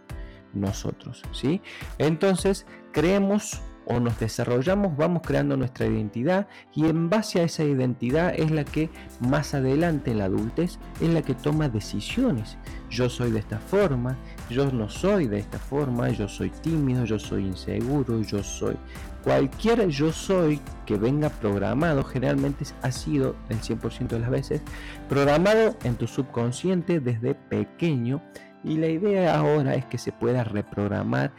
nosotros, 0.53 1.23
¿sí? 1.31 1.61
Entonces 1.97 2.65
creemos 2.91 3.61
o 3.87 3.99
nos 3.99 4.19
desarrollamos, 4.19 4.95
vamos 4.97 5.21
creando 5.25 5.57
nuestra 5.57 5.87
identidad 5.87 6.47
y 6.73 6.85
en 6.85 7.09
base 7.09 7.39
a 7.39 7.43
esa 7.43 7.63
identidad 7.63 8.33
es 8.35 8.51
la 8.51 8.65
que 8.65 8.89
más 9.19 9.53
adelante 9.53 10.11
en 10.11 10.19
la 10.19 10.25
adultez 10.25 10.77
es 11.01 11.09
la 11.09 11.21
que 11.21 11.33
toma 11.33 11.69
decisiones. 11.69 12.57
Yo 12.89 13.09
soy 13.09 13.31
de 13.31 13.39
esta 13.39 13.59
forma, 13.59 14.17
yo 14.49 14.71
no 14.71 14.89
soy 14.89 15.27
de 15.27 15.39
esta 15.39 15.59
forma, 15.59 16.09
yo 16.09 16.27
soy 16.27 16.49
tímido, 16.49 17.05
yo 17.05 17.17
soy 17.19 17.45
inseguro, 17.45 18.21
yo 18.21 18.43
soy 18.43 18.75
cualquier 19.23 19.89
yo 19.89 20.13
soy 20.13 20.61
que 20.85 20.97
venga 20.97 21.29
programado, 21.29 22.01
generalmente 22.03 22.63
ha 22.81 22.91
sido 22.91 23.35
el 23.49 23.59
100% 23.59 24.07
de 24.07 24.19
las 24.19 24.29
veces, 24.29 24.61
programado 25.09 25.75
en 25.83 25.95
tu 25.95 26.07
subconsciente 26.07 27.01
desde 27.01 27.35
pequeño 27.35 28.21
y 28.63 28.77
la 28.77 28.87
idea 28.87 29.37
ahora 29.37 29.75
es 29.75 29.85
que 29.85 29.97
se 29.97 30.11
pueda 30.11 30.45
reprogramar 30.45 31.31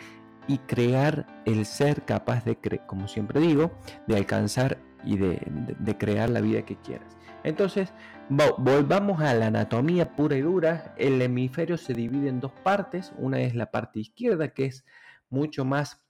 y 0.49 0.59
crear 0.59 1.26
el 1.45 1.64
ser 1.67 2.05
capaz 2.05 2.45
de, 2.45 2.57
como 2.87 3.07
siempre 3.07 3.40
digo, 3.40 3.71
de 4.07 4.17
alcanzar 4.17 4.78
y 5.05 5.17
de, 5.17 5.97
crear 5.99 6.31
la 6.31 6.40
vida 6.40 6.62
que 6.62 6.76
quieras. 6.76 7.17
Entonces, 7.45 7.93
volvamos 8.28 9.21
a 9.21 9.33
la 9.35 9.47
anatomía 9.47 10.17
pura 10.17 10.37
y 10.37 10.40
dura. 10.40 10.95
El 10.99 11.23
hemisferio 11.23 11.76
se 11.76 11.95
divide 11.95 12.28
en 12.28 12.40
dos 12.40 12.52
partes. 12.64 13.12
Una 13.17 13.40
es 13.40 13.55
la 13.55 13.71
parte 13.71 14.00
izquierda, 14.00 14.49
que 14.49 14.67
es 14.67 14.85
mucho 15.31 15.64
más 15.64 16.02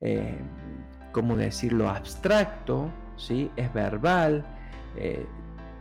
eh, 0.00 0.38
¿cómo 1.12 1.36
decirlo?, 1.36 1.88
abstracto, 1.88 2.90
¿sí? 3.16 3.50
es 3.56 3.72
verbal, 3.72 4.44
eh, 4.96 5.26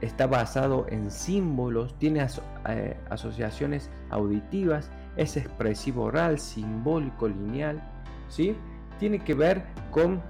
está 0.01 0.27
basado 0.27 0.85
en 0.89 1.11
símbolos, 1.11 1.97
tiene 1.99 2.25
eh, 2.67 2.97
asociaciones 3.09 3.89
auditivas, 4.09 4.91
es 5.17 5.37
expresivo 5.37 6.03
oral, 6.03 6.39
simbólico, 6.39 7.27
lineal, 7.27 7.81
¿sí? 8.29 8.55
tiene 8.99 9.19
que 9.19 9.33
ver 9.33 9.63
con 9.91 10.21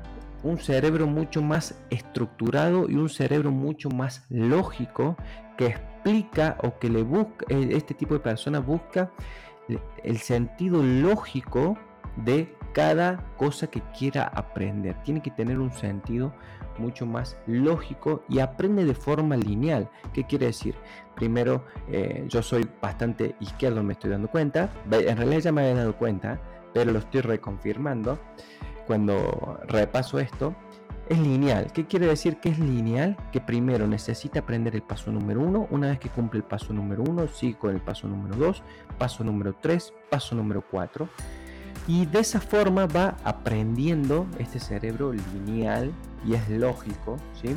un 0.44 0.58
cerebro 0.58 1.06
mucho 1.08 1.41
más 1.41 1.77
estructurado 1.89 2.89
y 2.89 2.96
un 2.96 3.10
cerebro 3.10 3.51
mucho 3.51 3.89
más 3.89 4.25
lógico 4.29 5.18
que 5.58 5.68
explica 5.68 6.58
o 6.63 6.79
que 6.79 6.89
le 6.89 7.03
busca, 7.03 7.46
eh, 7.50 7.70
este 7.74 7.94
tipo 7.94 8.13
de 8.13 8.22
persona 8.22 8.60
busca 8.60 9.12
el 10.03 10.18
sentido 10.18 10.82
lógico 10.82 11.77
de 12.15 12.56
cada 12.74 13.18
cosa 13.38 13.68
que 13.68 13.82
quiera 13.98 14.24
aprender. 14.24 14.96
Tiene 15.03 15.22
que 15.22 15.32
tener 15.32 15.60
un 15.60 15.72
sentido 15.74 16.34
mucho 16.77 17.06
más 17.06 17.38
lógico 17.46 18.24
y 18.29 18.39
aprende 18.39 18.86
de 18.86 18.96
forma 18.96 19.36
lineal. 19.36 19.89
¿Qué 20.13 20.24
quiere 20.24 20.48
decir? 20.48 20.75
Primero, 21.15 21.65
eh, 21.89 22.25
yo 22.29 22.41
soy 22.41 22.68
bastante 22.82 23.36
izquierdo, 23.39 23.84
me 23.84 23.94
estoy 23.94 24.12
dando 24.12 24.29
cuenta. 24.29 24.70
En 24.89 25.18
realidad 25.18 25.39
ya 25.39 25.51
me 25.51 25.62
había 25.62 25.75
dado 25.75 25.98
cuenta, 25.98 26.39
pero 26.73 26.91
lo 26.91 26.99
estoy 26.99 27.21
reconfirmando 27.21 28.19
cuando 28.88 29.59
repaso 29.67 30.19
esto. 30.19 30.55
Es 31.09 31.17
lineal. 31.17 31.71
¿Qué 31.73 31.88
quiere 31.88 32.05
decir 32.05 32.38
que 32.38 32.49
es 32.49 32.59
lineal? 32.59 33.17
Que 33.31 33.41
primero 33.41 33.88
necesita 33.88 34.41
aprender 34.41 34.75
el 34.75 34.83
paso 34.83 35.11
número 35.11 35.41
uno. 35.41 35.67
Una 35.71 35.88
vez 35.89 35.99
que 35.99 36.09
cumple 36.09 36.39
el 36.39 36.43
paso 36.43 36.71
número 36.71 37.01
uno, 37.01 37.27
sigue 37.27 37.57
con 37.57 37.73
el 37.73 37.81
paso 37.81 38.07
número 38.07 38.35
dos, 38.35 38.61
paso 38.99 39.23
número 39.23 39.55
tres, 39.59 39.91
paso 40.11 40.35
número 40.35 40.63
cuatro 40.69 41.09
y 41.88 42.05
de 42.05 42.19
esa 42.19 42.39
forma 42.39 42.86
va 42.86 43.17
aprendiendo 43.24 44.27
este 44.38 44.59
cerebro 44.59 45.13
lineal 45.13 45.91
y 46.25 46.33
es 46.33 46.50
lógico, 46.50 47.17
¿sí? 47.41 47.55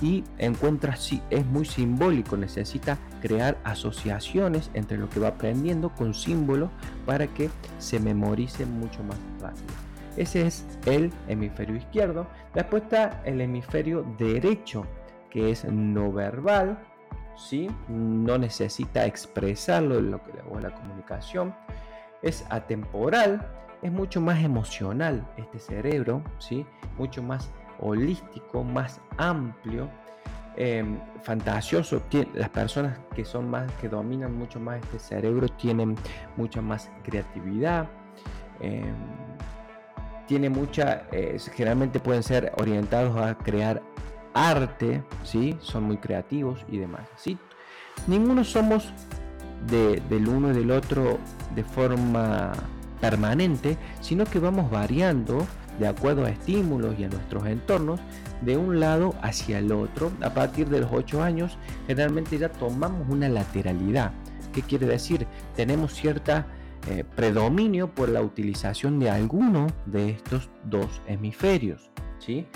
Y 0.00 0.24
encuentra, 0.38 0.96
sí, 0.96 1.22
es 1.30 1.46
muy 1.46 1.64
simbólico, 1.64 2.36
necesita 2.36 2.98
crear 3.20 3.58
asociaciones 3.64 4.70
entre 4.74 4.98
lo 4.98 5.08
que 5.08 5.20
va 5.20 5.28
aprendiendo 5.28 5.90
con 5.90 6.14
símbolos 6.14 6.70
para 7.06 7.26
que 7.26 7.50
se 7.78 8.00
memorice 8.00 8.66
mucho 8.66 9.02
más 9.04 9.16
rápido. 9.40 9.72
Ese 10.16 10.46
es 10.46 10.66
el 10.84 11.10
hemisferio 11.28 11.76
izquierdo. 11.76 12.26
Después 12.54 12.82
está 12.82 13.22
el 13.24 13.40
hemisferio 13.40 14.04
derecho, 14.18 14.84
que 15.30 15.50
es 15.50 15.64
no 15.64 16.12
verbal, 16.12 16.78
¿sí? 17.36 17.70
No 17.88 18.36
necesita 18.36 19.06
expresarlo 19.06 20.00
lo 20.00 20.22
que 20.22 20.32
la 20.60 20.74
comunicación. 20.74 21.54
Es 22.22 22.44
atemporal, 22.50 23.46
es 23.82 23.90
mucho 23.90 24.20
más 24.20 24.42
emocional 24.42 25.26
este 25.36 25.58
cerebro, 25.58 26.22
¿sí? 26.38 26.64
mucho 26.96 27.22
más 27.22 27.50
holístico, 27.80 28.62
más 28.62 29.00
amplio, 29.18 29.88
em, 30.56 30.98
fantasioso. 31.22 32.02
Las 32.34 32.48
personas 32.50 32.98
que 33.14 33.24
son 33.24 33.50
más, 33.50 33.70
que 33.80 33.88
dominan 33.88 34.36
mucho 34.36 34.60
más 34.60 34.80
este 34.82 34.98
cerebro 34.98 35.48
tienen 35.48 35.96
mucha 36.36 36.62
más 36.62 36.90
creatividad. 37.02 37.88
Eh, 38.60 38.92
tiene 40.28 40.48
mucha, 40.48 41.06
generalmente 41.52 41.98
pueden 41.98 42.22
ser 42.22 42.52
orientados 42.56 43.16
a 43.20 43.36
crear 43.36 43.82
arte, 44.34 45.02
¿sí? 45.24 45.56
son 45.60 45.84
muy 45.84 45.98
creativos 45.98 46.64
y 46.68 46.78
demás. 46.78 47.08
¿sí? 47.16 47.38
Ninguno 48.06 48.44
somos 48.44 48.92
del 49.68 50.28
uno 50.28 50.50
y 50.50 50.54
del 50.54 50.70
otro 50.70 51.18
de 51.54 51.64
forma 51.64 52.52
permanente, 53.00 53.76
sino 54.00 54.24
que 54.24 54.38
vamos 54.38 54.70
variando 54.70 55.46
de 55.78 55.88
acuerdo 55.88 56.24
a 56.24 56.30
estímulos 56.30 56.98
y 56.98 57.04
a 57.04 57.08
nuestros 57.08 57.46
entornos 57.46 58.00
de 58.42 58.56
un 58.56 58.80
lado 58.80 59.14
hacia 59.22 59.58
el 59.58 59.72
otro. 59.72 60.12
A 60.22 60.30
partir 60.30 60.68
de 60.68 60.80
los 60.80 60.90
8 60.92 61.22
años 61.22 61.58
generalmente 61.86 62.38
ya 62.38 62.48
tomamos 62.48 63.08
una 63.08 63.28
lateralidad. 63.28 64.12
¿Qué 64.52 64.62
quiere 64.62 64.86
decir? 64.86 65.26
Tenemos 65.56 65.94
cierta 65.94 66.46
eh, 66.88 67.04
predominio 67.16 67.88
por 67.94 68.08
la 68.08 68.22
utilización 68.22 68.98
de 68.98 69.10
alguno 69.10 69.68
de 69.86 70.10
estos 70.10 70.50
dos 70.64 71.00
hemisferios. 71.06 71.90
¿sí? 72.18 72.46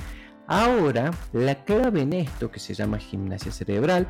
Ahora, 0.47 1.11
la 1.33 1.65
clave 1.65 2.03
en 2.03 2.13
esto 2.13 2.51
que 2.51 2.61
se 2.61 2.75
llama 2.75 2.99
gimnasia 2.99 3.51
cerebral 3.51 4.07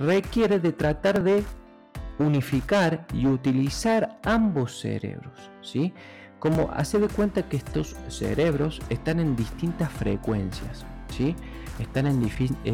requiere 0.00 0.58
de 0.58 0.72
tratar 0.72 1.22
de 1.22 1.44
unificar 2.18 3.06
y 3.12 3.26
utilizar 3.26 4.18
ambos 4.24 4.80
cerebros, 4.80 5.50
¿sí? 5.62 5.92
Como 6.38 6.70
hace 6.72 6.98
de 6.98 7.08
cuenta 7.08 7.48
que 7.48 7.58
estos 7.58 7.94
cerebros 8.08 8.80
están 8.88 9.20
en 9.20 9.36
distintas 9.36 9.90
frecuencias, 9.90 10.84
¿sí? 11.14 11.36
Están 11.78 12.06
en, 12.06 12.20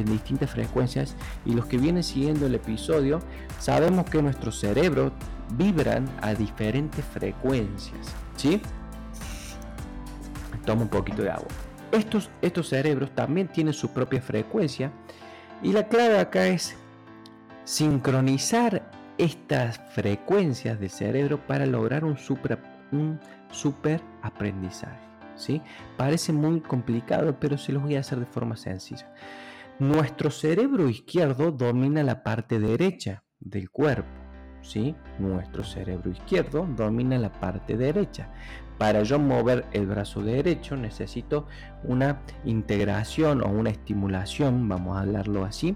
distintas 0.05 0.51
frecuencias 0.51 1.15
y 1.45 1.53
los 1.53 1.67
que 1.67 1.79
vienen 1.79 2.03
siguiendo 2.03 2.47
el 2.47 2.55
episodio 2.57 3.21
sabemos 3.61 4.07
que 4.07 4.21
nuestros 4.23 4.59
cerebros 4.59 5.13
vibran 5.57 6.09
a 6.23 6.35
diferentes 6.35 7.05
frecuencias, 7.05 8.15
¿sí? 8.37 8.61
Toma 10.65 10.83
un 10.83 10.89
poquito 10.89 11.23
de 11.23 11.31
agua. 11.31 11.47
Estos, 11.93 12.31
estos 12.43 12.69
cerebros 12.69 13.11
también 13.15 13.47
tienen 13.47 13.75
su 13.75 13.91
propia 13.91 14.21
frecuencia 14.21 14.91
y 15.63 15.73
la 15.73 15.87
clave 15.87 16.19
acá 16.19 16.49
es 16.49 16.77
sincronizar 17.67 18.89
estas 19.19 19.81
frecuencias 19.91 20.79
del 20.79 20.89
cerebro 20.89 21.45
para 21.49 21.67
lograr 21.67 22.05
un 22.05 22.17
super, 22.17 22.61
un 22.93 23.19
super 23.51 24.01
aprendizaje. 24.23 25.05
¿sí? 25.35 25.61
Parece 25.97 26.33
muy 26.33 26.61
complicado, 26.61 27.37
pero 27.41 27.59
se 27.59 27.73
los 27.73 27.83
voy 27.83 27.97
a 27.97 28.01
hacer 28.01 28.21
de 28.21 28.27
forma 28.27 28.57
sencilla. 28.57 29.13
Nuestro 29.81 30.31
cerebro 30.31 30.89
izquierdo 30.89 31.51
domina 31.51 32.05
la 32.05 32.23
parte 32.23 32.61
derecha 32.61 33.25
del 33.41 33.69
cuerpo. 33.69 34.09
¿sí? 34.63 34.95
Nuestro 35.19 35.65
cerebro 35.65 36.11
izquierdo 36.11 36.69
domina 36.77 37.19
la 37.19 37.33
parte 37.33 37.77
derecha. 37.77 38.31
Para 38.79 39.03
yo 39.03 39.19
mover 39.19 39.65
el 39.73 39.87
brazo 39.87 40.23
derecho 40.23 40.77
necesito 40.77 41.49
una 41.83 42.23
integración 42.45 43.43
o 43.43 43.49
una 43.49 43.71
estimulación, 43.71 44.69
vamos 44.69 44.97
a 44.97 45.01
hablarlo 45.01 45.45
así, 45.45 45.75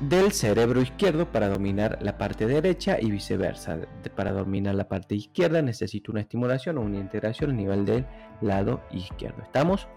del 0.00 0.32
cerebro 0.32 0.80
izquierdo 0.80 1.30
para 1.30 1.48
dominar 1.48 1.98
la 2.00 2.16
parte 2.16 2.46
derecha 2.46 2.98
y 3.00 3.10
viceversa. 3.10 3.78
Para 4.16 4.32
dominar 4.32 4.74
la 4.74 4.88
parte 4.88 5.14
izquierda 5.14 5.60
necesito 5.62 6.12
una 6.12 6.22
estimulación 6.22 6.78
o 6.78 6.82
una 6.82 6.98
integración 6.98 7.50
a 7.50 7.54
nivel 7.54 7.84
del 7.84 8.06
lado 8.40 8.82
izquierdo. 8.90 9.42
¿Estamos? 9.42 9.88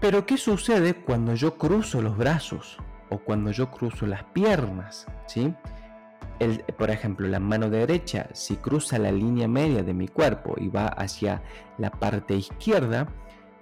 Pero 0.00 0.26
¿qué 0.26 0.36
sucede 0.36 0.94
cuando 0.94 1.34
yo 1.34 1.56
cruzo 1.56 2.00
los 2.00 2.16
brazos 2.16 2.78
o 3.10 3.18
cuando 3.18 3.50
yo 3.50 3.70
cruzo 3.70 4.06
las 4.06 4.24
piernas? 4.24 5.06
¿Sí? 5.26 5.54
por 6.76 6.90
ejemplo, 6.90 7.28
la 7.28 7.38
mano 7.38 7.70
derecha, 7.70 8.28
si 8.32 8.56
cruza 8.56 8.98
la 8.98 9.12
línea 9.12 9.46
media 9.46 9.82
de 9.82 9.94
mi 9.94 10.08
cuerpo 10.08 10.56
y 10.58 10.68
va 10.68 10.88
hacia 10.88 11.42
la 11.78 11.90
parte 11.90 12.34
izquierda, 12.34 13.06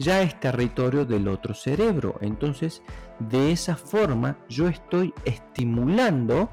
ya 0.03 0.23
es 0.23 0.39
territorio 0.41 1.05
del 1.05 1.29
otro 1.29 1.55
cerebro. 1.55 2.17
Entonces, 2.21 2.83
de 3.19 3.53
esa 3.53 3.77
forma, 3.77 4.37
yo 4.49 4.69
estoy 4.69 5.15
estimulando 5.25 6.51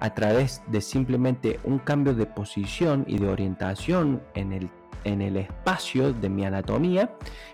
a 0.00 0.14
través 0.14 0.62
de 0.66 0.80
simplemente 0.80 1.60
un 1.64 1.78
cambio 1.78 2.14
de 2.14 2.26
posición 2.26 3.04
y 3.06 3.18
de 3.18 3.28
orientación 3.28 4.22
en 4.34 4.52
el 4.52 4.70
en 5.04 5.22
el 5.22 5.36
espacio 5.36 6.12
de 6.12 6.28
mi 6.28 6.44
anatomía, 6.44 7.10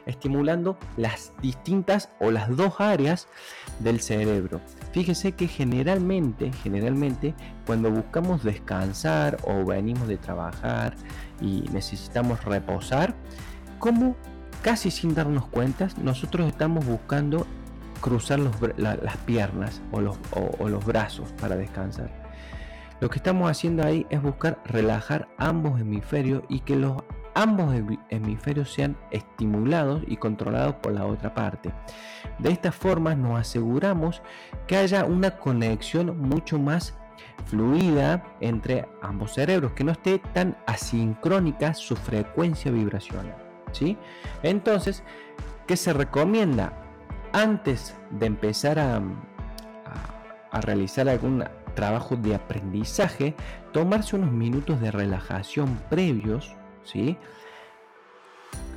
estimulando 0.06 0.78
las 0.96 1.32
distintas 1.40 2.10
o 2.20 2.30
las 2.30 2.54
dos 2.56 2.80
áreas 2.80 3.28
del 3.80 4.00
cerebro. 4.00 4.60
Fíjese 4.92 5.32
que 5.32 5.46
generalmente, 5.48 6.52
generalmente, 6.62 7.34
cuando 7.66 7.90
buscamos 7.90 8.42
descansar 8.42 9.38
o 9.44 9.64
venimos 9.64 10.08
de 10.08 10.16
trabajar 10.16 10.94
y 11.40 11.64
necesitamos 11.72 12.44
reposar, 12.44 13.14
como 13.78 14.16
casi 14.62 14.90
sin 14.90 15.14
darnos 15.14 15.46
cuenta, 15.46 15.88
nosotros 16.02 16.46
estamos 16.46 16.84
buscando 16.84 17.46
cruzar 18.00 18.38
las 18.38 19.16
piernas 19.18 19.82
o 19.90 20.00
los, 20.00 20.18
o 20.32 20.68
los 20.68 20.84
brazos 20.84 21.32
para 21.40 21.56
descansar. 21.56 22.10
Lo 23.00 23.08
que 23.10 23.18
estamos 23.18 23.48
haciendo 23.48 23.84
ahí 23.84 24.06
es 24.10 24.20
buscar 24.20 24.60
relajar 24.64 25.28
ambos 25.38 25.80
hemisferios 25.80 26.42
y 26.48 26.60
que 26.60 26.74
los 26.74 27.02
ambos 27.34 27.72
hemisferios 28.10 28.72
sean 28.72 28.96
estimulados 29.12 30.02
y 30.08 30.16
controlados 30.16 30.74
por 30.76 30.92
la 30.92 31.06
otra 31.06 31.32
parte. 31.32 31.72
De 32.40 32.50
esta 32.50 32.72
forma 32.72 33.14
nos 33.14 33.38
aseguramos 33.38 34.22
que 34.66 34.76
haya 34.76 35.04
una 35.04 35.38
conexión 35.38 36.20
mucho 36.20 36.58
más 36.58 36.98
fluida 37.46 38.24
entre 38.40 38.88
ambos 39.00 39.34
cerebros, 39.34 39.72
que 39.72 39.84
no 39.84 39.92
esté 39.92 40.18
tan 40.34 40.56
asincrónica 40.66 41.74
su 41.74 41.94
frecuencia 41.94 42.72
vibracional. 42.72 43.47
¿Sí? 43.72 43.96
Entonces, 44.42 45.02
¿qué 45.66 45.76
se 45.76 45.92
recomienda? 45.92 46.72
Antes 47.32 47.94
de 48.10 48.26
empezar 48.26 48.78
a, 48.78 49.00
realizar 50.62 51.08
alguna 51.08 51.50
trabajo 51.74 52.16
de 52.16 52.34
aprendizaje, 52.34 53.34
tomarse 53.72 54.16
unos 54.16 54.32
minutos 54.32 54.80
de 54.80 54.90
relajación 54.90 55.78
previos, 55.88 56.56
¿sí? 56.82 57.16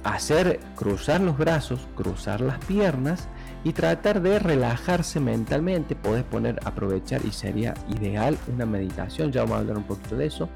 hacer 0.04 0.60
cruzar 0.76 1.22
los 1.22 1.38
brazos, 1.38 1.88
cruzar 1.96 2.42
las 2.42 2.64
piernas 2.66 3.28
y 3.64 3.74
tratar 3.74 4.22
de 4.22 4.40
relajarse 4.40 5.20
mentalmente. 5.20 5.96
Puedes 5.96 6.24
poner, 6.24 6.60
aprovechar 6.66 7.22
y 7.26 7.32
sería 7.32 7.74
ideal 7.90 8.38
una 8.52 8.66
meditación. 8.66 9.32
Ya 9.32 9.42
vamos 9.42 9.58
a 9.58 9.60
hablar 9.60 9.78
un 9.78 9.84
poquito 9.84 10.16
de 10.16 10.28
eso, 10.28 10.50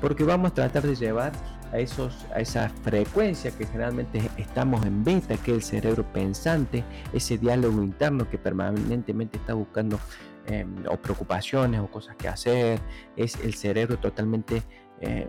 porque 0.00 0.24
vamos 0.24 0.52
a 0.52 0.54
tratar 0.54 0.82
de 0.82 0.94
llevar 0.94 1.32
a, 1.72 1.78
esos, 1.78 2.26
a 2.34 2.40
esa 2.40 2.68
frecuencia 2.68 3.50
que 3.50 3.66
generalmente 3.66 4.30
estamos 4.36 4.84
en 4.84 5.02
beta, 5.02 5.36
que 5.36 5.52
es 5.52 5.56
el 5.56 5.62
cerebro 5.62 6.04
pensante, 6.12 6.84
ese 7.12 7.38
diálogo 7.38 7.82
interno 7.82 8.28
que 8.28 8.38
permanentemente 8.38 9.38
está 9.38 9.54
buscando 9.54 9.98
Em, 10.46 10.84
o 10.88 10.96
preocupaciones 10.96 11.80
o 11.80 11.86
cosas 11.86 12.16
que 12.16 12.26
hacer, 12.26 12.80
es 13.16 13.36
el 13.44 13.54
cerebro 13.54 13.96
totalmente 13.98 14.64
em, 15.00 15.28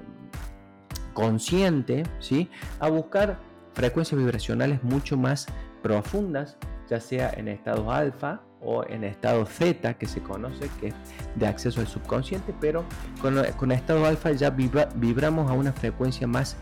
consciente, 1.13 2.01
¿sí? 2.19 2.49
A 2.79 2.89
buscar 2.89 3.37
frecuencias 3.73 4.17
vibracionales 4.17 4.83
mucho 4.83 5.15
más 5.15 5.45
profundas, 5.83 6.57
ya 6.89 6.99
sea 6.99 7.31
en 7.37 7.47
estados 7.47 7.93
alfa 7.93 8.41
o 8.63 8.83
en 8.87 9.03
estado 9.03 9.45
zeta, 9.45 9.93
que 9.95 10.07
se 10.07 10.21
conoce 10.21 10.69
que 10.79 10.87
es 10.87 10.95
de 11.35 11.47
acceso 11.47 11.81
al 11.81 11.87
subconsciente, 11.87 12.53
pero 12.59 12.83
con, 13.21 13.43
con 13.57 13.71
estado 13.71 14.05
alfa 14.05 14.31
ya 14.31 14.49
vibramos 14.49 15.49
a 15.49 15.53
una 15.53 15.73
frecuencia 15.73 16.27
más 16.27 16.55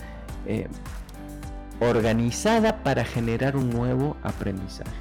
em, 0.46 0.68
organizada 1.80 2.84
para 2.84 3.04
generar 3.04 3.56
un 3.56 3.70
nuevo 3.70 4.18
aprendizaje. 4.24 4.92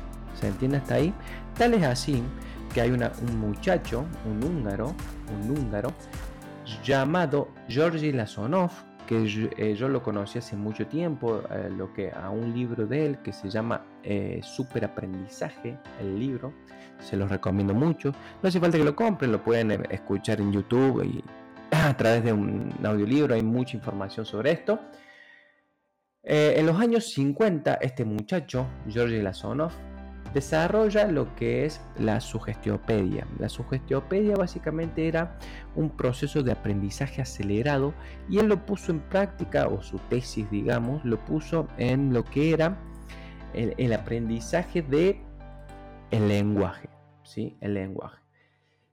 ¿Se 0.40 0.48
entiende 0.48 0.78
hasta 0.78 0.94
ahí? 0.94 1.14
Tal 1.58 1.74
es 1.74 1.82
así 1.84 2.22
que 2.72 2.80
hay 2.80 2.90
un 2.90 3.38
muchacho, 3.38 4.04
un 4.24 4.42
húngaro, 4.42 4.94
un 5.42 5.50
húngaro, 5.50 5.92
llamado 6.84 7.48
Georgi 7.68 8.12
Lasonov, 8.12 8.70
que 9.10 9.50
eh, 9.58 9.74
yo, 9.74 9.88
lo 9.88 10.04
conocí 10.04 10.38
hace 10.38 10.54
mucho 10.54 10.86
tiempo, 10.86 11.42
eh, 11.50 11.68
lo 11.68 11.92
que 11.92 12.12
a 12.12 12.30
un 12.30 12.54
libro 12.54 12.86
de 12.86 13.06
él 13.06 13.18
que 13.18 13.32
se 13.32 13.50
llama 13.50 13.84
eh, 14.04 14.38
Super 14.40 14.84
Aprendizaje, 14.84 15.76
el 16.00 16.16
libro, 16.16 16.54
se 17.00 17.16
los 17.16 17.28
recomiendo 17.28 17.74
mucho. 17.74 18.12
No 18.40 18.48
hace 18.48 18.60
falta 18.60 18.78
que 18.78 18.84
lo 18.84 18.94
compren, 18.94 19.32
lo 19.32 19.42
pueden 19.42 19.72
escuchar 19.90 20.40
en 20.40 20.52
YouTube 20.52 21.02
y 21.04 21.24
a 21.72 21.96
través 21.96 22.22
de 22.22 22.32
un 22.32 22.72
audiolibro, 22.84 23.34
hay 23.34 23.42
mucha 23.42 23.76
información 23.76 24.24
sobre 24.24 24.52
esto. 24.52 24.78
en 26.22 26.64
los 26.64 26.78
años 26.78 27.10
50, 27.10 27.78
este 27.80 28.04
muchacho, 28.04 28.68
Georgi 28.88 29.20
Lasonov, 29.20 29.72
desarrolla 30.32 31.06
lo 31.06 31.34
que 31.34 31.64
es 31.64 31.80
la 31.98 32.20
sugestiopedia. 32.20 33.26
La 33.38 33.48
sugestiopedia 33.48 34.36
básicamente 34.36 35.08
era 35.08 35.38
un 35.74 35.90
proceso 35.90 36.42
de 36.42 36.52
aprendizaje 36.52 37.22
acelerado 37.22 37.94
y 38.28 38.38
él 38.38 38.46
lo 38.46 38.64
puso 38.64 38.92
en 38.92 39.00
práctica, 39.00 39.68
o 39.68 39.82
su 39.82 39.98
tesis 40.08 40.50
digamos, 40.50 41.04
lo 41.04 41.18
puso 41.24 41.68
en 41.78 42.12
lo 42.12 42.24
que 42.24 42.52
era 42.52 42.78
el, 43.54 43.92
aprendizaje 43.92 44.82
de 44.82 45.22
el 46.10 46.28
lenguaje. 46.28 46.88
¿sí? 47.22 47.56
El 47.60 47.74
lenguaje. 47.74 48.20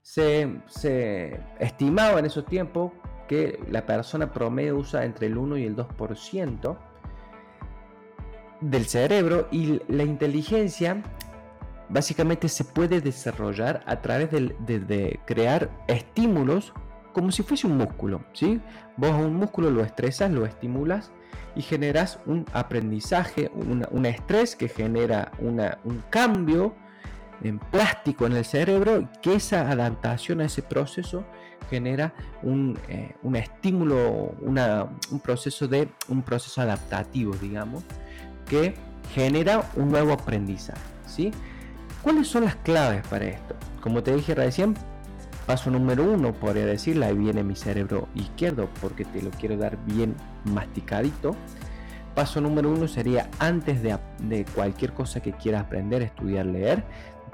Se, 0.02 0.62
se 0.68 1.40
estimaba 1.60 2.20
en 2.20 2.26
esos 2.26 2.46
tiempos 2.46 2.92
que 3.28 3.60
la 3.70 3.86
persona 3.86 4.32
promedio 4.32 4.78
usa 4.78 5.04
entre 5.04 5.28
el 5.28 5.38
1 5.38 5.58
y 5.58 5.66
el 5.66 5.76
2% 5.76 6.78
del 8.62 8.86
cerebro 8.86 9.48
y 9.52 9.82
la 9.88 10.04
inteligencia 10.04 11.04
básicamente 11.90 12.50
se 12.50 12.64
puede 12.64 13.02
desarrollar 13.02 13.84
a 13.86 14.02
través 14.02 14.30
de, 14.32 15.20
crear 15.26 15.70
estímulos 15.88 16.74
como 17.14 17.32
si 17.32 17.42
fuese 17.42 17.66
un 17.66 17.78
músculo, 17.78 18.24
¿sí? 18.34 18.62
Vos 18.96 19.12
a 19.12 19.18
un 19.18 19.36
músculo 19.36 19.72
lo 19.72 19.84
estresas, 19.84 20.30
lo 20.30 20.46
estimulas 20.46 21.12
y 21.56 21.64
generas 21.64 22.20
un 22.28 22.46
aprendizaje, 22.54 23.50
un 23.56 24.06
estrés 24.06 24.56
que 24.56 24.68
genera 24.68 25.32
un 25.40 26.04
cambio 26.12 26.76
en 27.44 27.60
plástico 27.60 28.26
en 28.26 28.34
el 28.34 28.46
cerebro, 28.46 29.10
que 29.22 29.36
esa 29.36 29.70
adaptación 29.70 30.42
a 30.42 30.46
ese 30.46 30.62
proceso 30.62 31.24
genera 31.70 32.14
un, 32.44 32.78
eh, 32.88 33.16
estímulo, 33.36 34.36
un 34.42 35.20
proceso 35.22 35.68
de 35.68 35.90
un 36.08 36.22
proceso 36.22 36.62
adaptativo, 36.62 37.36
digamos, 37.36 37.84
que 38.48 38.76
genera 39.14 39.70
un 39.76 39.90
nuevo 39.90 40.14
aprendizaje, 40.14 40.80
¿sí? 41.06 41.32
¿Cuáles 42.08 42.30
son 42.30 42.46
las 42.46 42.56
claves 42.56 43.06
para 43.10 43.26
esto? 43.26 43.54
Como 43.82 44.02
te 44.02 44.16
dije 44.16 44.34
recién, 44.34 44.76
paso 45.46 45.70
número 45.70 46.06
uno, 46.06 46.32
podría 46.32 46.66
decirle, 46.66 47.06
ahí 47.06 47.18
viene 47.18 47.44
mi 47.44 47.54
cerebro 47.54 48.08
izquierdo 48.16 48.70
porque 48.80 49.04
te 49.04 49.22
lo 49.22 49.30
quiero 49.30 49.58
dar 49.58 49.78
bien 49.84 50.16
masticadito. 50.46 51.36
Paso 52.16 52.40
número 52.40 52.72
uno 52.72 52.88
sería 52.88 53.30
antes 53.40 53.84
de, 53.84 54.46
cualquier 54.56 54.94
cosa 54.94 55.20
que 55.20 55.34
quieras 55.34 55.66
aprender, 55.66 56.02
estudiar, 56.02 56.46
leer, 56.46 56.86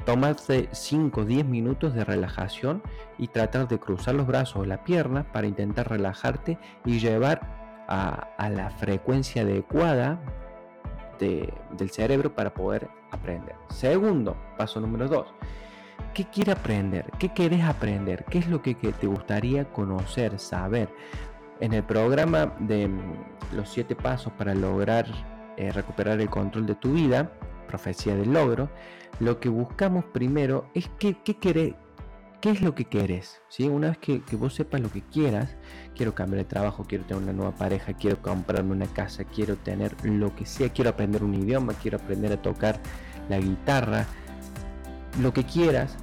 tomarte 0.08 0.70
5 0.72 1.22
o 1.22 1.24
10 1.24 1.46
minutos 1.46 1.94
de 1.94 2.04
relajación 2.04 2.82
y 3.20 3.28
tratar 3.28 3.68
de 3.68 3.80
cruzar 3.80 4.16
los 4.16 4.26
brazos 4.26 4.56
o 4.56 4.66
la 4.66 4.84
pierna 4.84 5.32
para 5.32 5.46
intentar 5.46 5.88
relajarte 5.88 6.58
y 6.84 6.98
llevar 6.98 7.86
a 7.88 8.50
la 8.50 8.72
frecuencia 8.72 9.44
adecuada 9.44 10.20
del 11.20 11.92
cerebro 11.92 12.34
para 12.34 12.56
poder 12.56 12.90
aprender. 13.14 13.56
Segundo, 13.70 14.36
paso 14.58 14.80
número 14.80 15.08
dos. 15.08 15.28
¿Qué 16.14 16.26
quieres 16.26 16.56
aprender? 16.56 17.10
¿Qué 17.20 17.30
quieres 17.30 17.64
aprender? 17.64 18.26
¿Qué 18.26 18.40
es 18.40 18.48
lo 18.48 18.62
que, 18.62 18.76
te 18.76 19.08
gustaría 19.08 19.66
conocer, 19.66 20.38
saber? 20.40 20.90
En 21.60 21.74
el 21.74 21.84
programa 21.84 22.54
de 22.60 22.88
mm, 22.88 23.02
los 23.56 23.70
siete 23.70 23.96
pasos 23.96 24.34
para 24.34 24.54
lograr 24.54 25.06
eh, 25.58 25.72
recuperar 25.72 26.20
el 26.20 26.30
control 26.30 26.66
de 26.66 26.76
tu 26.76 26.94
vida, 26.94 27.32
profecía 27.68 28.16
del 28.16 28.34
logro, 28.34 28.70
lo 29.20 29.40
que 29.40 29.50
buscamos 29.50 30.04
primero 30.06 30.66
es 30.74 30.90
qué, 31.00 31.16
qué, 31.24 31.38
querés, 31.38 31.74
qué 32.44 32.50
es 32.50 32.62
lo 32.62 32.76
que 32.76 32.84
quieres. 32.84 33.42
¿sí? 33.48 33.70
Una 33.70 33.88
vez 33.88 33.98
que, 34.00 34.22
vos 34.36 34.54
sepas 34.54 34.82
lo 34.82 34.92
que 34.92 35.02
quieras, 35.02 35.56
quiero 35.96 36.14
cambiar 36.14 36.40
de 36.40 36.50
trabajo, 36.50 36.84
quiero 36.84 37.06
tener 37.06 37.24
una 37.24 37.32
nueva 37.32 37.56
pareja, 37.56 37.94
quiero 37.94 38.22
comprarme 38.22 38.74
una 38.74 38.88
casa, 38.88 39.24
quiero 39.24 39.56
tener 39.56 39.96
lo 40.04 40.36
que 40.36 40.46
sea, 40.46 40.68
quiero 40.68 40.90
aprender 40.90 41.24
un 41.24 41.36
idioma, 41.36 41.72
quiero 41.82 42.00
aprender 42.00 42.34
a 42.34 42.42
tocar 42.42 42.82
la 43.30 43.40
guitarra, 43.40 44.06
lo 45.22 45.32
que 45.32 45.46
quieras. 45.46 45.96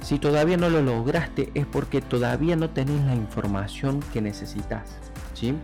Si 0.00 0.18
todavía 0.18 0.56
no 0.56 0.70
lo 0.70 0.80
lograste 0.80 1.50
es 1.52 1.66
porque 1.66 2.00
todavía 2.00 2.56
no 2.56 2.70
tenés 2.70 3.04
la 3.04 3.14
información 3.14 4.00
que 4.14 4.22
necesitas. 4.22 4.96
¿sí? 5.34 5.54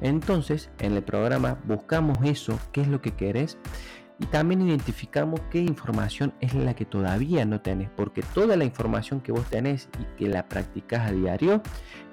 Entonces, 0.00 0.70
en 0.78 0.94
el 0.94 1.02
programa 1.02 1.58
buscamos 1.64 2.16
eso, 2.24 2.58
qué 2.72 2.80
es 2.80 2.88
lo 2.88 3.02
que 3.02 3.10
querés 3.10 3.58
y 4.18 4.26
también 4.26 4.62
identificamos 4.68 5.40
qué 5.50 5.60
información 5.60 6.32
es 6.40 6.54
la 6.54 6.74
que 6.74 6.84
todavía 6.84 7.44
no 7.44 7.60
tenés, 7.60 7.90
porque 7.96 8.22
toda 8.34 8.56
la 8.56 8.64
información 8.64 9.20
que 9.20 9.32
vos 9.32 9.44
tenés 9.46 9.88
y 10.00 10.04
que 10.16 10.28
la 10.28 10.48
practicas 10.48 11.08
a 11.08 11.12
diario 11.12 11.62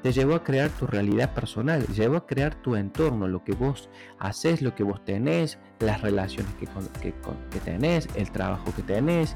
te 0.02 0.12
llevó 0.12 0.36
a 0.36 0.44
crear 0.44 0.70
tu 0.70 0.88
realidad 0.88 1.34
personal, 1.34 1.86
llevó 1.88 2.18
a 2.18 2.26
crear 2.26 2.56
tu 2.56 2.76
entorno, 2.76 3.28
lo 3.28 3.44
que 3.44 3.54
vos 3.54 3.90
haces, 4.18 4.62
lo 4.62 4.74
que 4.76 4.84
vos 4.84 5.04
tenés, 5.04 5.60
las 5.80 6.02
relaciones 6.02 6.54
que, 6.56 6.68
que, 7.02 7.14
que 7.52 7.60
tenés, 7.60 8.08
el 8.16 8.32
trabajo 8.32 8.74
que 8.76 8.82
tenés, 8.82 9.36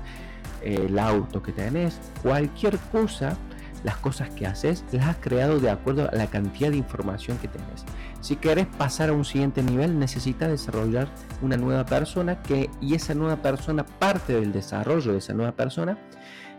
el 0.61 0.97
auto 0.97 1.43
que 1.43 1.51
tenés, 1.51 1.99
cualquier 2.21 2.77
cosa 2.91 3.37
las 3.83 3.97
cosas 3.97 4.29
que 4.31 4.47
haces 4.47 4.83
las 4.91 5.07
has 5.07 5.17
creado 5.17 5.59
de 5.59 5.69
acuerdo 5.69 6.09
a 6.09 6.15
la 6.15 6.27
cantidad 6.27 6.71
de 6.71 6.77
información 6.77 7.37
que 7.37 7.47
tenés. 7.47 7.85
Si 8.23 8.37
querés 8.37 8.67
pasar 8.67 9.09
a 9.09 9.13
un 9.13 9.25
siguiente 9.25 9.61
nivel, 9.61 9.99
necesitas 9.99 10.47
desarrollar 10.47 11.09
una 11.41 11.57
nueva 11.57 11.85
persona 11.85 12.41
que, 12.41 12.69
y 12.79 12.95
esa 12.95 13.13
nueva 13.13 13.41
persona, 13.41 13.85
parte 13.85 14.31
del 14.31 14.53
desarrollo 14.53 15.11
de 15.11 15.17
esa 15.17 15.33
nueva 15.33 15.51
persona, 15.51 15.97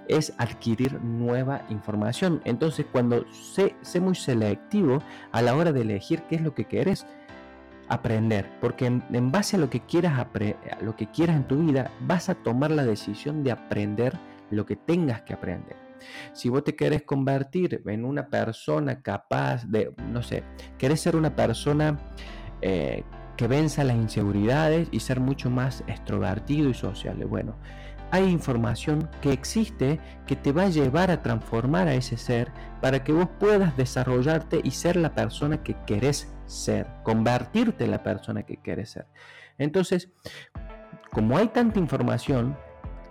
es 0.06 0.34
adquirir 0.36 1.00
nueva 1.02 1.62
información. 1.70 2.42
Entonces, 2.44 2.84
cuando 2.92 3.24
sé, 3.32 3.76
sé 3.80 3.98
muy 3.98 4.14
selectivo 4.14 5.02
a 5.32 5.40
la 5.40 5.56
hora 5.56 5.72
de 5.72 5.80
elegir 5.80 6.24
qué 6.24 6.34
es 6.34 6.42
lo 6.42 6.54
que 6.54 6.66
quieres 6.66 7.06
aprender, 7.88 8.46
porque 8.60 8.84
en, 8.84 9.32
base 9.32 9.56
a 9.56 9.58
lo 9.58 9.70
que 9.70 9.80
quieras 9.80 10.18
a 10.18 10.28
lo 10.82 10.96
que 10.96 11.06
quieras 11.06 11.36
en 11.36 11.48
tu 11.48 11.64
vida, 11.64 11.90
vas 12.00 12.28
a 12.28 12.34
tomar 12.34 12.72
la 12.72 12.84
decisión 12.84 13.42
de 13.42 13.52
aprender 13.52 14.18
lo 14.50 14.66
que 14.66 14.76
tengas 14.76 15.22
que 15.22 15.34
aprender. 15.34 15.76
Si 16.32 16.48
vos 16.48 16.64
te 16.64 16.76
querés 16.76 17.02
convertir 17.02 17.82
en 17.86 18.04
una 18.04 18.28
persona 18.28 19.00
capaz 19.00 19.64
de, 19.64 19.92
no 20.10 20.22
sé, 20.22 20.42
querés 20.78 21.00
ser 21.00 21.16
una 21.16 21.34
persona 21.34 21.98
eh, 22.60 23.04
que 23.36 23.46
venza 23.46 23.84
las 23.84 23.96
inseguridades 23.96 24.88
y 24.90 25.00
ser 25.00 25.20
mucho 25.20 25.50
más 25.50 25.82
extrovertido 25.86 26.68
y 26.68 26.74
social, 26.74 27.16
bueno, 27.26 27.56
hay 28.10 28.28
información 28.28 29.10
que 29.20 29.32
existe 29.32 29.98
que 30.26 30.36
te 30.36 30.52
va 30.52 30.64
a 30.64 30.68
llevar 30.68 31.10
a 31.10 31.20
transformar 31.20 31.88
a 31.88 31.94
ese 31.94 32.16
ser 32.16 32.52
para 32.80 33.02
que 33.02 33.12
vos 33.12 33.28
puedas 33.40 33.76
desarrollarte 33.76 34.60
y 34.62 34.70
ser 34.70 34.94
la 34.96 35.14
persona 35.14 35.64
que 35.64 35.74
querés 35.84 36.32
ser, 36.46 36.86
convertirte 37.02 37.84
en 37.84 37.90
la 37.90 38.02
persona 38.02 38.44
que 38.44 38.58
quieres 38.58 38.90
ser. 38.90 39.06
Entonces, 39.58 40.10
como 41.10 41.36
hay 41.36 41.48
tanta 41.48 41.80
información, 41.80 42.56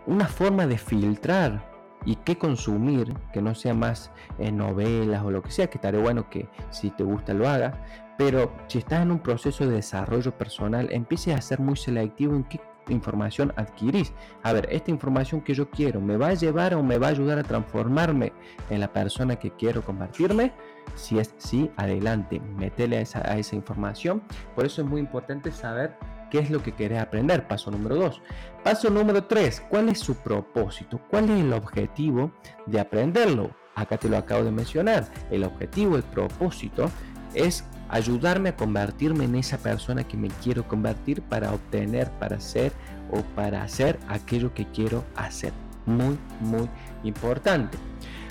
una 0.06 0.28
forma 0.28 0.68
de 0.68 0.78
filtrar 0.78 1.72
y 2.06 2.16
qué 2.18 2.38
consumir, 2.38 3.14
que 3.32 3.42
no 3.42 3.56
sea 3.56 3.74
más 3.74 4.12
en 4.38 4.58
novelas 4.58 5.24
o 5.24 5.32
lo 5.32 5.42
que 5.42 5.52
sea, 5.52 5.68
que 5.68 5.78
estaría 5.78 6.02
bueno 6.02 6.30
que 6.30 6.50
si 6.70 6.90
te 6.92 7.04
gusta 7.04 7.34
lo 7.34 7.48
hagas, 7.48 7.76
pero 8.18 8.52
si 8.68 8.80
estás 8.80 9.02
en 9.02 9.12
un 9.12 9.20
proceso 9.20 9.66
de 9.66 9.76
desarrollo 9.76 10.38
personal, 10.38 10.90
empieces 10.92 11.36
a 11.36 11.42
ser 11.42 11.60
muy 11.60 11.76
selectivo 11.76 12.36
en 12.36 12.44
qué 12.44 12.60
información 12.90 13.54
adquirís. 13.56 14.14
A 14.44 14.52
ver, 14.52 14.68
esta 14.70 14.92
información 14.92 15.42
que 15.42 15.54
yo 15.54 15.70
quiero, 15.70 16.02
¿me 16.02 16.18
va 16.18 16.28
a 16.28 16.34
llevar 16.34 16.76
o 16.76 16.84
me 16.84 16.98
va 16.98 17.08
a 17.08 17.12
ayudar 17.12 17.40
a 17.40 17.44
transformarme 17.44 18.34
en 18.70 18.82
la 18.82 18.92
persona 18.92 19.38
que 19.38 19.52
quiero 19.52 19.84
convertirme? 19.84 20.52
Si 20.96 21.18
es 21.18 21.34
sí, 21.38 21.72
adelante, 21.78 22.42
metele 22.58 22.98
a 22.98 23.02
esa, 23.02 23.20
a 23.20 23.38
esa 23.38 23.56
información. 23.56 24.22
Por 24.54 24.66
eso 24.66 24.82
es 24.82 24.88
muy 24.88 25.00
importante 25.00 25.52
saber 25.52 25.96
qué 26.34 26.40
es 26.40 26.50
lo 26.50 26.64
que 26.64 26.72
querés 26.72 27.00
aprender. 27.00 27.48
Paso 27.48 27.70
número 27.70 27.96
2. 27.96 28.22
Paso 28.64 28.90
número 28.90 29.26
3. 29.26 29.66
¿Cuál 29.70 29.90
es 29.90 30.00
su 30.00 30.16
propósito? 30.16 31.00
¿Cuál 31.08 31.26
es 31.26 31.40
el 31.40 31.54
objetivo 31.54 32.32
de 32.66 32.80
aprenderlo? 32.80 33.52
Acá 33.76 33.98
te 33.98 34.10
lo 34.10 34.18
acabo 34.18 34.44
de 34.44 34.50
mencionar. 34.50 35.08
El 35.30 35.44
objetivo, 35.44 35.96
el 35.96 36.02
propósito 36.02 36.90
es 37.36 37.64
ayudarme 37.88 38.50
a 38.50 38.56
convertirme 38.56 39.26
en 39.26 39.36
esa 39.36 39.60
persona 39.60 40.08
que 40.08 40.18
me 40.18 40.30
quiero 40.42 40.68
convertir 40.68 41.22
para 41.22 41.54
obtener, 41.54 42.10
para 42.14 42.40
ser 42.40 42.72
o 43.12 43.22
para 43.36 43.62
hacer 43.62 44.00
aquello 44.08 44.56
que 44.56 44.66
quiero 44.66 45.04
hacer. 45.16 45.54
Muy, 45.86 46.18
muy 46.40 46.68
importante. 47.04 47.78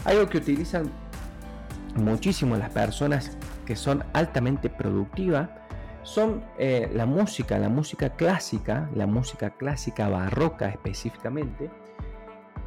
Algo 0.05 0.29
que 0.29 0.39
utilizan 0.39 0.91
muchísimo 1.95 2.57
las 2.57 2.71
personas 2.71 3.37
que 3.65 3.77
son 3.77 4.03
altamente 4.13 4.69
productivas 4.71 5.51
son 6.03 6.45
eh, 6.59 6.91
la 6.93 7.07
música, 7.07 7.59
la 7.59 7.69
música 7.69 8.11
clásica, 8.11 8.89
la 8.95 9.07
música 9.07 9.51
clásica 9.51 10.09
barroca 10.09 10.69
específicamente, 10.69 11.71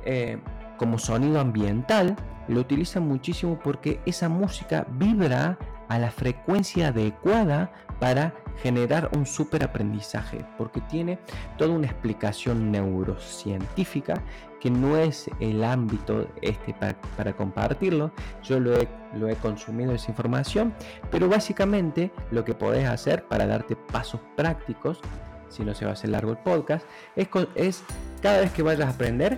eh, 0.06 0.39
como 0.78 0.98
sonido 0.98 1.39
ambiental, 1.39 2.15
lo 2.48 2.60
utilizan 2.60 3.08
muchísimo 3.08 3.60
porque 3.60 4.00
esa 4.06 4.30
música 4.30 4.86
vibra 4.91 5.58
a 5.88 6.00
la 6.00 6.12
frecuencia 6.12 6.89
adecuada 6.89 7.71
para 8.00 8.34
generar 8.62 9.10
un 9.15 9.26
super 9.26 9.63
aprendizaje, 9.63 10.46
porque 10.58 10.82
tiene 10.82 11.20
toda 11.58 11.72
una 11.72 11.88
explicación 11.88 12.72
neurocientífica 12.72 14.22
que 14.60 14.72
no 14.72 14.98
es 14.98 15.30
el 15.39 15.63
ámbito 15.63 16.28
este 16.41 16.74
para, 16.74 17.34
compartirlo. 17.34 18.12
Yo 18.44 18.60
lo 18.60 18.76
he, 18.76 18.88
lo 19.13 19.30
he 19.30 19.36
consumido 19.36 19.94
esa 19.94 20.10
información, 20.10 20.74
pero 21.12 21.30
básicamente 21.30 22.12
lo 22.32 22.44
que 22.44 22.56
podés 22.56 22.88
hacer 22.88 23.28
para 23.28 23.46
darte 23.46 23.76
pasos 23.76 24.22
prácticos, 24.36 25.02
si 25.50 25.63
no 25.63 25.76
se 25.76 25.86
va 25.86 25.91
a 25.91 25.94
hacer 25.94 26.10
largo 26.10 26.32
el 26.32 26.38
podcast, 26.39 26.86
es, 27.15 27.28
es 27.54 27.84
cada 28.22 28.39
vez 28.39 28.52
que 28.54 28.63
vayas 28.63 28.88
a 28.88 28.89
aprender, 28.89 29.38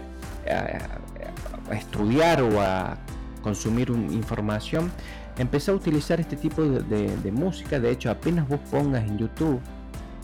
a, 0.50 1.76
estudiar 1.76 2.42
o 2.42 2.62
a 2.62 2.98
consumir 3.42 3.90
información, 3.90 4.92
empecé 5.38 5.72
a 5.72 5.74
utilizar 5.74 6.20
este 6.20 6.36
tipo 6.36 6.64
de, 6.64 7.32
música. 7.32 7.80
De 7.80 7.92
hecho, 7.92 8.10
apenas 8.10 8.48
vos 8.48 8.60
pongas 8.72 9.04
en 9.04 9.18
YouTube 9.18 9.62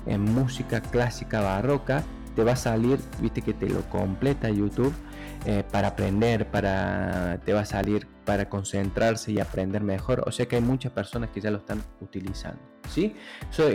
en 0.05 0.21
música 0.21 0.81
clásica 0.81 1.39
barroca, 1.41 2.03
te 2.35 2.43
va 2.43 2.53
a 2.53 2.57
salir, 2.57 2.99
viste 3.21 3.41
que 3.41 3.53
te 3.53 3.69
lo 3.69 3.81
completa 3.89 4.49
YouTube 4.49 4.93
eh, 5.45 5.63
para 5.71 5.89
aprender, 5.89 6.49
para 6.49 7.39
te 7.45 7.53
va 7.53 7.61
a 7.61 7.65
salir 7.65 8.07
para 8.25 8.49
concentrarse 8.49 9.31
y 9.31 9.39
aprender 9.39 9.81
mejor. 9.81 10.23
O 10.25 10.31
sea 10.31 10.45
que 10.47 10.55
hay 10.55 10.61
muchas 10.61 10.91
personas 10.91 11.29
que 11.29 11.41
ya 11.41 11.51
lo 11.51 11.59
están 11.59 11.81
utilizando. 12.01 12.59
¿sí? 12.89 13.15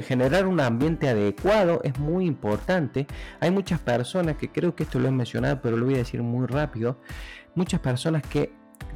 generar 0.02 0.46
un 0.46 0.60
ambiente 0.60 1.08
adecuado 1.08 1.80
es 1.82 1.98
muy 1.98 2.26
importante. 2.26 3.06
Hay 3.40 3.50
muchas 3.50 3.80
personas 3.80 4.36
que 4.36 4.50
creo 4.50 4.74
que 4.74 4.84
esto 4.84 4.98
lo 4.98 5.08
he 5.08 5.12
mencionado, 5.12 5.60
pero 5.62 5.76
lo 5.76 5.86
voy 5.86 5.94
a 5.94 5.98
decir 5.98 6.22
muy 6.22 6.46
rápido. 6.46 7.00
Muchas 7.54 7.80
personas 7.80 8.22
que 8.22 8.52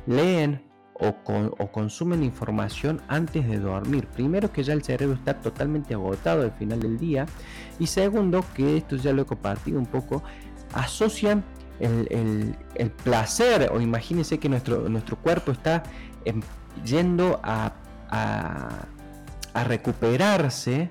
leen 0.07 0.72
o, 1.03 1.73
consumen 1.73 2.23
información 2.23 3.01
antes 3.09 3.49
de 3.49 3.59
dormir. 3.59 4.07
Primero 4.07 4.53
que 4.53 4.63
ya 4.63 4.73
el 4.73 4.83
cerebro 4.83 5.17
está 5.17 5.41
totalmente 5.41 5.95
agotado 5.95 6.43
al 6.43 6.53
final 6.53 6.81
del 6.81 6.99
día 6.99 7.27
y 7.79 7.87
segundo 7.87 8.45
que 8.55 8.77
esto 8.77 8.97
ya 8.97 9.13
lo 9.13 9.23
he 9.23 9.27
compartido 9.27 9.79
un 9.79 9.87
poco, 9.87 10.23
asocian 10.73 11.45
el, 11.81 12.55
placer 13.03 13.71
o 13.73 13.81
imagínense 13.81 14.39
que 14.39 14.49
nuestro, 14.49 14.89
nuestro 14.89 15.17
cuerpo 15.17 15.53
está 15.53 15.83
em, 16.25 16.41
yendo 16.85 17.41
a, 17.43 17.73
a, 18.09 19.65
recuperarse, 19.65 20.91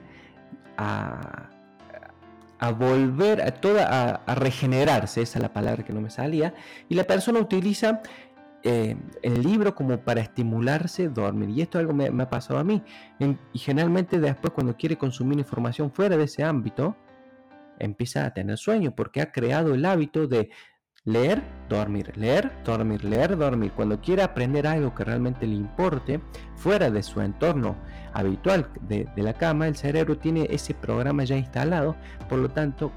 a, 0.78 1.50
a 2.62 2.72
volver 2.72 3.42
a 3.42 3.52
toda 3.52 4.22
a, 4.26 4.36
regenerarse, 4.36 5.22
esa 5.22 5.40
es 5.40 5.42
la 5.42 5.52
palabra 5.52 5.84
que 5.84 5.94
no 5.94 6.00
me 6.00 6.10
salía, 6.10 6.54
y 6.90 6.96
la 6.96 7.06
persona 7.06 7.40
utiliza 7.40 8.02
eh, 8.64 8.96
el 9.24 9.42
libro 9.42 9.74
como 9.74 10.00
para 10.00 10.22
estimularse 10.22 11.10
dormir. 11.10 11.50
Y 11.50 11.62
esto 11.62 11.80
algo 11.80 11.94
me, 11.94 12.08
ha 12.08 12.30
pasado 12.30 12.60
a 12.60 12.64
mí. 12.64 12.84
y 13.20 13.60
generalmente 13.60 14.20
después 14.20 14.54
cuando 14.54 14.76
quiere 14.76 14.98
consumir 14.98 15.40
información 15.40 15.92
fuera 15.92 16.18
de 16.18 16.26
ese 16.26 16.44
ámbito, 16.44 16.96
empieza 17.80 18.26
a 18.26 18.34
tener 18.34 18.58
sueño 18.58 18.94
porque 18.96 19.22
ha 19.22 19.32
creado 19.32 19.74
el 19.74 19.86
hábito 19.86 20.28
de 20.28 20.50
leer, 21.04 21.42
dormir, 21.68 22.16
leer, 22.16 22.52
dormir, 22.64 23.04
leer, 23.04 23.36
dormir. 23.36 23.72
Cuando 23.76 24.00
quiere 24.00 24.22
aprender 24.22 24.68
algo 24.68 24.94
que 24.94 25.04
realmente 25.04 25.48
le 25.48 25.56
importe, 25.56 26.22
fuera 26.56 26.92
de 26.92 27.02
su 27.02 27.22
entorno 27.22 27.76
habitual 28.14 28.70
de, 28.82 29.08
de 29.16 29.24
la 29.24 29.34
cama, 29.34 29.68
el 29.68 29.76
cerebro 29.76 30.18
tiene 30.18 30.48
ese 30.52 30.76
programa 30.76 31.24
ya 31.24 31.36
instalado, 31.36 31.96
por 32.30 32.38
lo 32.38 32.50
tanto 32.50 32.92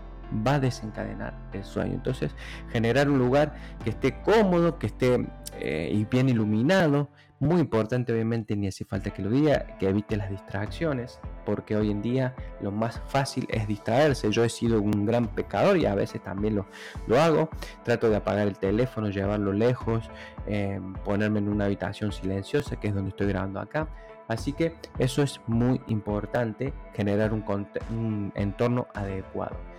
va 0.47 0.55
a 0.55 0.61
desencadenar 0.61 1.35
el 1.53 1.65
sueño. 1.65 1.95
Entonces, 1.95 2.35
generar 2.71 3.09
un 3.09 3.19
lugar 3.19 3.55
que 3.83 3.91
esté 3.91 4.21
cómodo, 4.23 4.79
que 4.79 4.87
esté 4.87 5.27
eh, 5.59 6.07
bien 6.11 6.29
iluminado. 6.29 7.09
Muy 7.41 7.61
importante, 7.61 8.13
obviamente, 8.13 8.57
ni 8.57 8.69
hace 8.69 8.85
falta 8.85 9.11
que 9.11 9.21
lo 9.21 9.29
diga, 9.29 9.77
que 9.79 9.89
evite 9.89 10.17
las 10.17 10.31
distracciones, 10.31 11.21
porque 11.45 11.77
hoy 11.77 11.91
en 11.91 12.01
día 12.01 12.35
lo 12.63 12.71
más 12.71 13.03
fácil 13.09 13.47
es 13.51 13.67
distraerse. 13.69 14.31
Yo 14.31 14.45
he 14.45 14.49
sido 14.49 14.81
un 14.81 15.05
gran 15.05 15.27
pecador 15.27 15.77
y 15.77 15.85
a 15.85 15.95
veces 15.95 16.23
también 16.23 16.55
lo, 16.55 16.67
lo 17.07 17.21
hago. 17.21 17.51
Trato 17.83 18.09
de 18.09 18.17
apagar 18.17 18.47
el 18.49 18.57
teléfono, 18.57 19.11
llevarlo 19.11 19.53
lejos, 19.53 20.11
eh, 20.47 20.81
ponerme 21.05 21.41
en 21.41 21.49
una 21.49 21.67
habitación 21.67 22.13
silenciosa, 22.13 22.77
que 22.77 22.89
es 22.89 22.95
donde 22.95 23.11
estoy 23.11 23.27
grabando 23.27 23.61
acá. 23.61 23.89
Así 24.27 24.55
que 24.55 24.75
eso 24.99 25.23
es 25.23 25.39
muy 25.47 25.83
importante, 25.89 26.73
generar 26.95 27.35
un 27.35 28.33
entorno 28.35 28.87
adecuado 28.95 29.74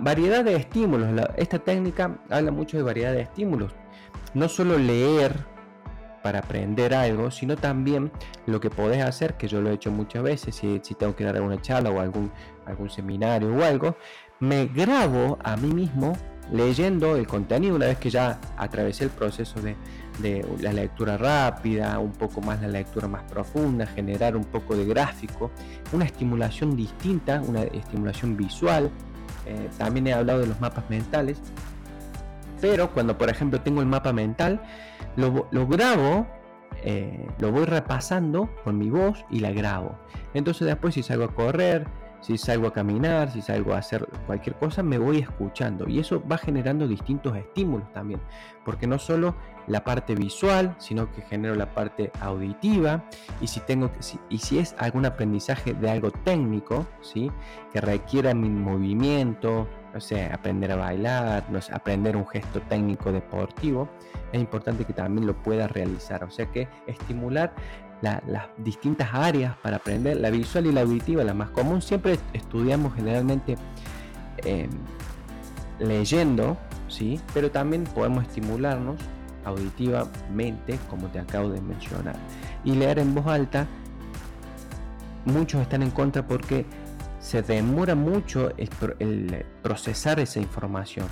variedad 0.00 0.44
de 0.44 0.56
estímulos. 0.56 1.08
esta 1.36 1.58
técnica 1.58 2.18
habla 2.30 2.50
mucho 2.50 2.76
de 2.76 2.82
variedad 2.82 3.12
de 3.12 3.22
estímulos. 3.22 3.72
No 4.34 4.48
solo 4.48 4.78
leer 4.78 5.52
para 6.22 6.38
aprender 6.38 6.94
algo, 6.94 7.30
sino 7.30 7.56
también 7.56 8.10
lo 8.46 8.60
que 8.60 8.70
podés 8.70 9.02
hacer, 9.02 9.34
que 9.34 9.48
yo 9.48 9.60
lo 9.60 9.70
he 9.70 9.74
hecho 9.74 9.90
muchas 9.90 10.22
veces, 10.22 10.54
si, 10.54 10.78
tengo 10.94 11.14
que 11.16 11.24
dar 11.24 11.36
alguna 11.36 11.60
charla 11.60 11.90
o 11.90 12.00
algún, 12.00 12.30
algún 12.64 12.88
seminario 12.88 13.54
o 13.54 13.62
algo, 13.62 13.96
me 14.40 14.66
grabo 14.66 15.38
a 15.42 15.56
mí 15.56 15.72
mismo 15.72 16.16
leyendo 16.50 17.16
el 17.16 17.26
contenido 17.26 17.76
una 17.76 17.86
vez 17.86 17.98
que 17.98 18.10
ya 18.10 18.40
atravesé 18.56 19.04
el 19.04 19.10
proceso 19.10 19.60
de, 19.60 19.76
de, 20.18 20.44
la 20.60 20.72
lectura 20.72 21.16
rápida, 21.16 21.98
un 21.98 22.12
poco 22.12 22.40
más 22.40 22.60
la 22.60 22.68
lectura 22.68 23.08
más 23.08 23.22
profunda, 23.24 23.86
generar 23.86 24.36
un 24.36 24.44
poco 24.44 24.76
de 24.76 24.84
gráfico, 24.84 25.50
una 25.92 26.04
estimulación 26.04 26.76
distinta, 26.76 27.40
una 27.46 27.62
estimulación 27.62 28.36
visual, 28.36 28.90
eh, 29.52 29.68
también 29.78 30.06
he 30.06 30.12
hablado 30.12 30.40
de 30.40 30.46
los 30.46 30.60
mapas 30.60 30.88
mentales. 30.88 31.40
Pero 32.60 32.90
cuando, 32.90 33.18
por 33.18 33.28
ejemplo, 33.28 33.60
tengo 33.60 33.80
el 33.80 33.86
mapa 33.86 34.12
mental, 34.12 34.62
lo, 35.16 35.66
grabo 35.66 36.26
eh, 36.84 37.28
lo 37.38 37.52
voy 37.52 37.64
repasando 37.64 38.48
con 38.64 38.78
mi 38.78 38.88
voz 38.88 39.24
y 39.30 39.40
la 39.40 39.50
grabo. 39.50 39.98
Entonces 40.32 40.66
después 40.66 40.94
si 40.94 41.02
salgo 41.02 41.24
a 41.24 41.34
correr, 41.34 41.86
si 42.22 42.38
salgo 42.38 42.68
a 42.68 42.72
caminar, 42.72 43.30
si 43.30 43.42
salgo 43.42 43.74
a 43.74 43.78
hacer 43.78 44.08
cualquier 44.26 44.56
cosa, 44.56 44.82
me 44.82 44.96
voy 44.96 45.18
escuchando. 45.18 45.88
Y 45.88 45.98
eso 45.98 46.22
va 46.26 46.38
generando 46.38 46.86
distintos 46.86 47.36
estímulos 47.36 47.92
también. 47.92 48.20
Porque 48.64 48.86
no 48.86 48.98
solo 48.98 49.34
la 49.66 49.82
parte 49.82 50.14
visual, 50.14 50.76
sino 50.78 51.10
que 51.12 51.22
genero 51.22 51.56
la 51.56 51.74
parte 51.74 52.12
auditiva. 52.20 53.04
Y 53.40 53.48
si, 53.48 53.58
tengo 53.60 53.90
que, 53.92 53.98
y 54.30 54.38
si 54.38 54.60
es 54.60 54.74
algún 54.78 55.04
aprendizaje 55.04 55.74
de 55.74 55.90
algo 55.90 56.12
técnico, 56.12 56.86
¿sí? 57.00 57.30
que 57.72 57.80
requiera 57.80 58.34
mi 58.34 58.48
movimiento, 58.48 59.66
no 59.92 60.00
sé, 60.00 60.26
aprender 60.26 60.70
a 60.70 60.76
bailar, 60.76 61.44
no 61.50 61.58
aprender 61.72 62.16
un 62.16 62.26
gesto 62.26 62.60
técnico 62.62 63.10
deportivo, 63.10 63.88
es 64.32 64.40
importante 64.40 64.84
que 64.84 64.92
también 64.92 65.26
lo 65.26 65.34
pueda 65.42 65.66
realizar. 65.66 66.22
O 66.22 66.30
sea 66.30 66.46
que 66.46 66.68
estimular 66.86 67.52
las 68.02 68.44
distintas 68.58 69.10
áreas 69.12 69.56
para 69.62 69.76
aprender, 69.76 70.16
la 70.16 70.30
visual 70.30 70.66
y 70.66 70.72
la 70.72 70.82
auditiva, 70.82 71.22
la 71.24 71.34
más 71.34 71.50
común, 71.50 71.80
siempre 71.80 72.18
estudiamos 72.32 72.94
generalmente 72.94 73.56
em, 74.38 74.70
leyendo, 75.78 76.56
¿sí? 76.88 77.20
pero 77.32 77.50
también 77.50 77.84
podemos 77.84 78.24
estimularnos 78.24 78.96
auditivamente, 79.44 80.78
como 80.90 81.06
te 81.08 81.20
acabo 81.20 81.48
de 81.50 81.60
mencionar. 81.60 82.16
Y 82.64 82.74
leer 82.74 82.98
en 82.98 83.14
voz 83.14 83.26
alta, 83.26 83.66
muchos 85.24 85.62
están 85.62 85.82
en 85.82 85.90
contra 85.90 86.26
porque 86.26 86.66
se 87.20 87.42
demora 87.42 87.94
mucho 87.94 88.50
el 88.56 89.44
procesar 89.62 90.18
esa 90.18 90.40
información 90.40 91.06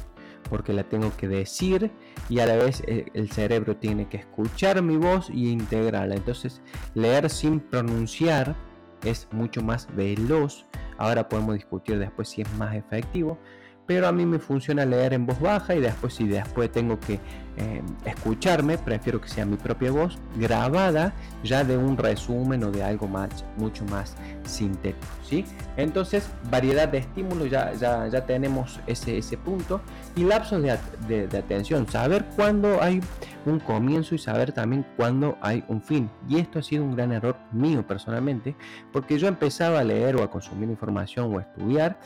porque 0.50 0.72
la 0.72 0.82
tengo 0.84 1.16
que 1.16 1.28
decir 1.28 1.90
y 2.28 2.40
a 2.40 2.46
la 2.46 2.56
vez 2.56 2.82
eh, 2.86 3.06
el 3.14 3.30
cerebro 3.30 3.76
tiene 3.76 4.08
que 4.08 4.18
escuchar 4.18 4.82
mi 4.82 4.96
voz 4.96 5.30
y 5.30 5.48
integrarla. 5.48 6.16
Entonces 6.16 6.60
leer 6.94 7.30
sin 7.30 7.60
pronunciar 7.60 8.56
es 9.04 9.28
mucho 9.30 9.62
más 9.62 9.88
veloz. 9.94 10.66
Ahora 10.98 11.28
podemos 11.28 11.54
discutir 11.54 11.98
después 11.98 12.28
si 12.28 12.42
es 12.42 12.52
más 12.54 12.74
efectivo, 12.74 13.38
pero 13.90 14.06
a 14.06 14.12
mí 14.12 14.24
me 14.24 14.38
funciona 14.38 14.86
leer 14.86 15.14
en 15.14 15.26
voz 15.26 15.40
baja 15.40 15.74
y 15.74 15.80
después 15.80 16.14
si 16.14 16.28
después 16.28 16.70
tengo 16.70 17.00
que 17.00 17.14
eh, 17.56 17.82
escucharme, 18.04 18.78
prefiero 18.78 19.20
que 19.20 19.28
sea 19.28 19.44
mi 19.44 19.56
propia 19.56 19.90
voz 19.90 20.16
grabada 20.36 21.12
ya 21.42 21.64
de 21.64 21.76
un 21.76 21.96
resumen 21.96 22.62
o 22.62 22.70
de 22.70 22.84
algo 22.84 23.08
más, 23.08 23.44
mucho 23.56 23.84
más 23.86 24.14
sintético, 24.44 25.12
¿sí? 25.24 25.44
Entonces, 25.76 26.30
variedad 26.48 26.86
de 26.86 26.98
estímulos, 26.98 27.50
ya, 27.50 27.72
ya, 27.72 28.06
ya 28.06 28.24
tenemos 28.24 28.78
ese, 28.86 29.18
ese 29.18 29.36
punto 29.36 29.80
y 30.14 30.22
lapsos 30.22 30.62
de, 30.62 31.26
de 31.26 31.38
atención, 31.38 31.88
saber 31.88 32.26
cuándo 32.36 32.80
hay 32.80 33.00
un 33.44 33.58
comienzo 33.58 34.14
y 34.14 34.18
saber 34.18 34.52
también 34.52 34.86
cuándo 34.96 35.36
hay 35.40 35.64
un 35.66 35.82
fin. 35.82 36.08
Y 36.28 36.38
esto 36.38 36.60
ha 36.60 36.62
sido 36.62 36.84
un 36.84 36.94
gran 36.94 37.10
error 37.10 37.34
mío 37.50 37.84
personalmente, 37.84 38.54
porque 38.92 39.18
yo 39.18 39.26
empezaba 39.26 39.80
a 39.80 39.82
leer 39.82 40.14
o 40.14 40.22
a 40.22 40.30
consumir 40.30 40.70
información 40.70 41.34
o 41.34 41.38
a 41.40 41.42
estudiar 41.42 41.98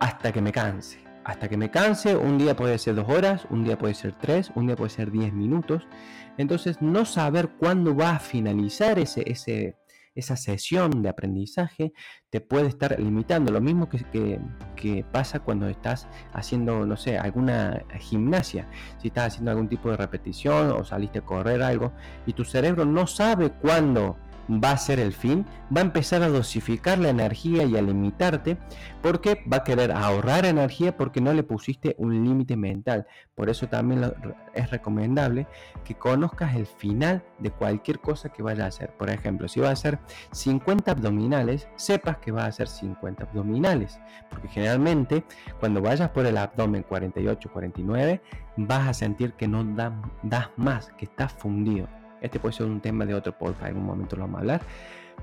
hasta 0.00 0.32
que 0.32 0.40
me 0.40 0.50
canse 0.50 1.05
hasta 1.26 1.48
que 1.48 1.56
me 1.56 1.70
canse. 1.70 2.16
Un 2.16 2.38
día 2.38 2.54
puede 2.56 2.78
ser 2.78 2.94
dos 2.94 3.08
horas, 3.08 3.46
un 3.50 3.64
día 3.64 3.76
puede 3.76 3.94
ser 3.94 4.14
tres, 4.14 4.52
un 4.54 4.68
día 4.68 4.76
puede 4.76 4.90
ser 4.90 5.10
diez 5.10 5.32
minutos. 5.32 5.86
Entonces, 6.38 6.80
no 6.80 7.04
saber 7.04 7.48
cuándo 7.58 7.96
va 7.96 8.10
a 8.12 8.18
finalizar 8.20 8.98
ese, 9.00 9.76
esa 10.14 10.36
sesión 10.36 11.02
de 11.02 11.08
aprendizaje 11.08 11.92
te 12.30 12.40
puede 12.40 12.68
estar 12.68 13.00
limitando. 13.00 13.50
Lo 13.50 13.60
mismo 13.60 13.88
que, 13.88 14.38
que, 14.76 15.04
pasa 15.12 15.40
cuando 15.40 15.68
estás 15.68 16.06
haciendo, 16.32 16.86
no 16.86 16.96
sé, 16.96 17.18
alguna 17.18 17.84
gimnasia. 17.98 18.68
Si 18.98 19.08
estás 19.08 19.26
haciendo 19.26 19.50
algún 19.50 19.68
tipo 19.68 19.90
de 19.90 19.96
repetición 19.96 20.70
o 20.70 20.84
saliste 20.84 21.18
a 21.18 21.24
correr 21.24 21.60
algo 21.60 21.92
y 22.24 22.34
tu 22.34 22.44
cerebro 22.44 22.84
no 22.84 23.08
sabe 23.08 23.50
cuándo 23.50 24.16
va 24.50 24.72
a 24.72 24.76
ser 24.76 25.00
el 25.00 25.12
fin, 25.12 25.44
va 25.74 25.80
a 25.80 25.84
empezar 25.84 26.22
a 26.22 26.28
dosificar 26.28 26.98
la 26.98 27.08
energía 27.08 27.64
y 27.64 27.76
a 27.76 27.82
limitarte 27.82 28.58
porque 29.02 29.44
va 29.50 29.58
a 29.58 29.64
querer 29.64 29.92
ahorrar 29.92 30.46
energía 30.46 30.96
porque 30.96 31.20
no 31.20 31.32
le 31.32 31.42
pusiste 31.42 31.94
un 31.98 32.24
límite 32.24 32.56
mental. 32.56 33.06
Por 33.34 33.50
eso 33.50 33.68
también 33.68 34.12
es 34.54 34.70
recomendable 34.70 35.46
que 35.84 35.94
conozcas 35.94 36.56
el 36.56 36.66
final 36.66 37.22
de 37.38 37.50
cualquier 37.50 38.00
cosa 38.00 38.28
que 38.28 38.42
vaya 38.42 38.64
a 38.64 38.68
hacer. 38.68 38.90
Por 38.96 39.10
ejemplo, 39.10 39.48
si 39.48 39.60
va 39.60 39.68
a 39.68 39.72
hacer 39.72 39.98
50 40.32 40.90
abdominales, 40.90 41.68
sepas 41.76 42.18
que 42.18 42.32
va 42.32 42.44
a 42.44 42.48
hacer 42.48 42.68
50 42.68 43.24
abdominales. 43.24 44.00
Porque 44.30 44.48
generalmente 44.48 45.24
cuando 45.60 45.82
vayas 45.82 46.10
por 46.10 46.26
el 46.26 46.36
abdomen 46.36 46.84
48-49 46.84 48.20
vas 48.56 48.88
a 48.88 48.94
sentir 48.94 49.34
que 49.34 49.48
no 49.48 49.64
das 50.22 50.50
más, 50.56 50.90
que 50.96 51.04
estás 51.04 51.32
fundido. 51.32 51.88
Este 52.20 52.38
puede 52.38 52.54
ser 52.54 52.66
un 52.66 52.80
tema 52.80 53.04
de 53.04 53.14
otro 53.14 53.36
podcast, 53.36 53.62
en 53.62 53.68
algún 53.68 53.84
momento 53.84 54.16
lo 54.16 54.22
vamos 54.22 54.38
a 54.38 54.40
hablar. 54.40 54.60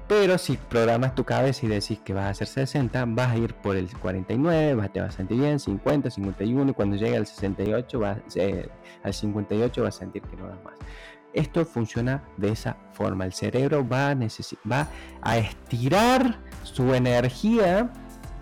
Pero 0.08 0.38
si 0.38 0.58
programas 0.58 1.15
tu 1.15 1.23
cabeza 1.23 1.65
y 1.65 1.69
decís 1.69 1.99
que 1.99 2.13
vas 2.13 2.25
a 2.25 2.29
hacer 2.29 2.47
60, 2.47 3.06
vas 3.08 3.32
a 3.32 3.38
ir 3.38 3.53
por 3.53 3.75
el 3.75 3.88
49, 3.97 4.89
te 4.89 4.99
vas 4.99 5.13
a 5.13 5.17
sentir 5.17 5.39
bien, 5.39 5.60
50, 5.60 6.10
51, 6.10 6.71
y 6.71 6.73
cuando 6.73 6.95
llegue 6.95 7.15
al 7.15 7.25
68, 7.25 7.99
vas, 7.99 8.17
eh, 8.36 8.69
al 9.03 9.13
58 9.13 9.84
vas 9.84 9.95
a 9.95 9.99
sentir 9.99 10.21
que 10.23 10.36
no 10.36 10.47
das 10.47 10.63
más. 10.63 10.75
Esto 11.34 11.65
funciona 11.65 12.23
de 12.38 12.49
esa 12.49 12.77
forma. 12.91 13.25
El 13.25 13.34
cerebro 13.34 13.88
va 13.88 14.10
a, 14.10 14.15
va 14.15 14.88
a 15.21 15.38
estirar 15.38 16.39
su 16.63 16.93
energía 16.93 17.91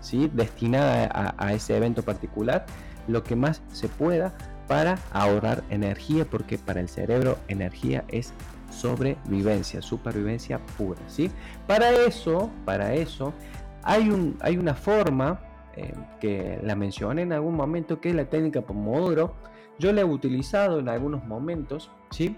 ¿sí? 0.00 0.30
destinada 0.32 1.08
a, 1.12 1.46
a 1.46 1.52
ese 1.54 1.76
evento 1.76 2.02
particular 2.02 2.66
lo 3.08 3.22
que 3.22 3.36
más 3.36 3.62
se 3.72 3.88
pueda 3.88 4.32
para 4.68 4.98
ahorrar 5.12 5.62
energía, 5.70 6.24
porque 6.24 6.58
para 6.58 6.80
el 6.80 6.88
cerebro 6.88 7.38
energía 7.48 8.04
es 8.08 8.32
sobrevivencia, 8.70 9.82
supervivencia 9.82 10.58
pura, 10.76 11.00
¿sí? 11.06 11.30
Para 11.66 11.90
eso, 11.90 12.50
para 12.64 12.94
eso, 12.94 13.34
hay, 13.82 14.08
un, 14.08 14.36
hay 14.40 14.56
una 14.56 14.74
forma 14.74 15.40
eh, 15.76 15.92
que 16.20 16.58
la 16.62 16.74
mencioné 16.74 17.22
en 17.22 17.32
algún 17.32 17.54
momento, 17.54 18.00
que 18.00 18.10
es 18.10 18.14
la 18.14 18.26
técnica 18.26 18.62
Pomodoro. 18.62 19.34
Yo 19.78 19.92
la 19.92 20.02
he 20.02 20.04
utilizado 20.04 20.78
en 20.78 20.88
algunos 20.88 21.24
momentos, 21.24 21.90
¿sí? 22.10 22.36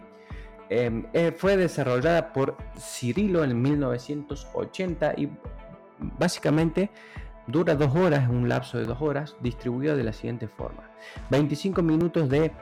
Em, 0.70 1.06
eh, 1.12 1.32
fue 1.36 1.56
desarrollada 1.56 2.32
por 2.32 2.56
Cirilo 2.78 3.44
en 3.44 3.60
1980 3.60 5.14
y 5.16 5.28
básicamente 6.18 6.90
Dura 7.46 7.74
dos 7.74 7.94
horas, 7.94 8.28
un 8.28 8.48
lapso 8.48 8.78
de 8.78 8.84
dos 8.84 9.00
horas, 9.02 9.36
distribuido 9.40 9.96
de 9.96 10.04
la 10.04 10.12
siguiente 10.12 10.48
forma. 10.48 10.90
25 11.30 11.82
minutos 11.82 12.28
de 12.28 12.52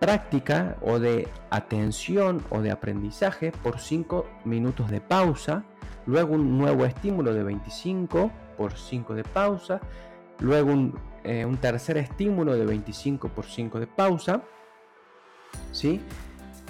práctica 0.00 0.76
o 0.80 0.98
de 0.98 1.28
atención 1.50 2.42
o 2.50 2.60
de 2.60 2.72
aprendizaje 2.72 3.52
por 3.52 3.78
5 3.78 4.26
minutos 4.44 4.90
de 4.90 5.00
pausa, 5.00 5.64
luego 6.06 6.34
un 6.34 6.58
nuevo 6.58 6.84
estímulo 6.86 7.32
de 7.34 7.44
25 7.44 8.32
por 8.56 8.76
5 8.76 9.14
de 9.14 9.24
pausa, 9.24 9.80
luego 10.40 10.72
un, 10.72 10.98
eh, 11.22 11.44
un 11.44 11.58
tercer 11.58 11.98
estímulo 11.98 12.54
de 12.54 12.64
25 12.64 13.28
por 13.28 13.44
5 13.44 13.78
de 13.78 13.86
pausa, 13.86 14.42
¿sí? 15.70 16.00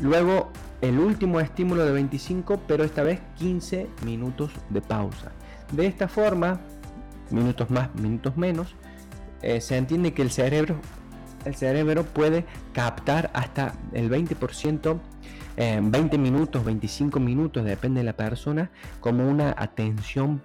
luego 0.00 0.50
el 0.80 0.98
último 0.98 1.40
estímulo 1.40 1.84
de 1.84 1.92
25 1.92 2.62
pero 2.66 2.84
esta 2.84 3.02
vez 3.02 3.20
15 3.38 3.86
minutos 4.04 4.52
de 4.70 4.80
pausa. 4.80 5.32
De 5.72 5.86
esta 5.86 6.08
forma 6.08 6.60
minutos 7.30 7.70
más, 7.70 7.94
minutos 7.94 8.36
menos, 8.36 8.74
eh, 9.42 9.60
se 9.60 9.76
entiende 9.76 10.12
que 10.12 10.22
el 10.22 10.30
cerebro, 10.30 10.76
el 11.44 11.54
cerebro 11.54 12.04
puede 12.04 12.44
captar 12.72 13.30
hasta 13.32 13.74
el 13.92 14.10
20%, 14.10 15.00
20 15.56 16.16
eh, 16.16 16.18
minutos, 16.18 16.64
25 16.64 17.20
minutos, 17.20 17.64
depende 17.64 18.00
de 18.00 18.04
la 18.04 18.16
persona, 18.16 18.70
como 19.00 19.28
una 19.28 19.54
atención 19.56 20.42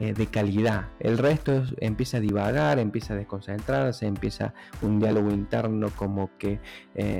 eh, 0.00 0.12
de 0.12 0.26
calidad. 0.26 0.88
El 1.00 1.18
resto 1.18 1.64
empieza 1.80 2.18
a 2.18 2.20
divagar, 2.20 2.78
empieza 2.78 3.14
a 3.14 3.16
desconcentrarse, 3.16 4.06
empieza 4.06 4.52
un 4.82 5.00
diálogo 5.00 5.30
interno 5.30 5.88
como 5.96 6.30
que 6.38 6.60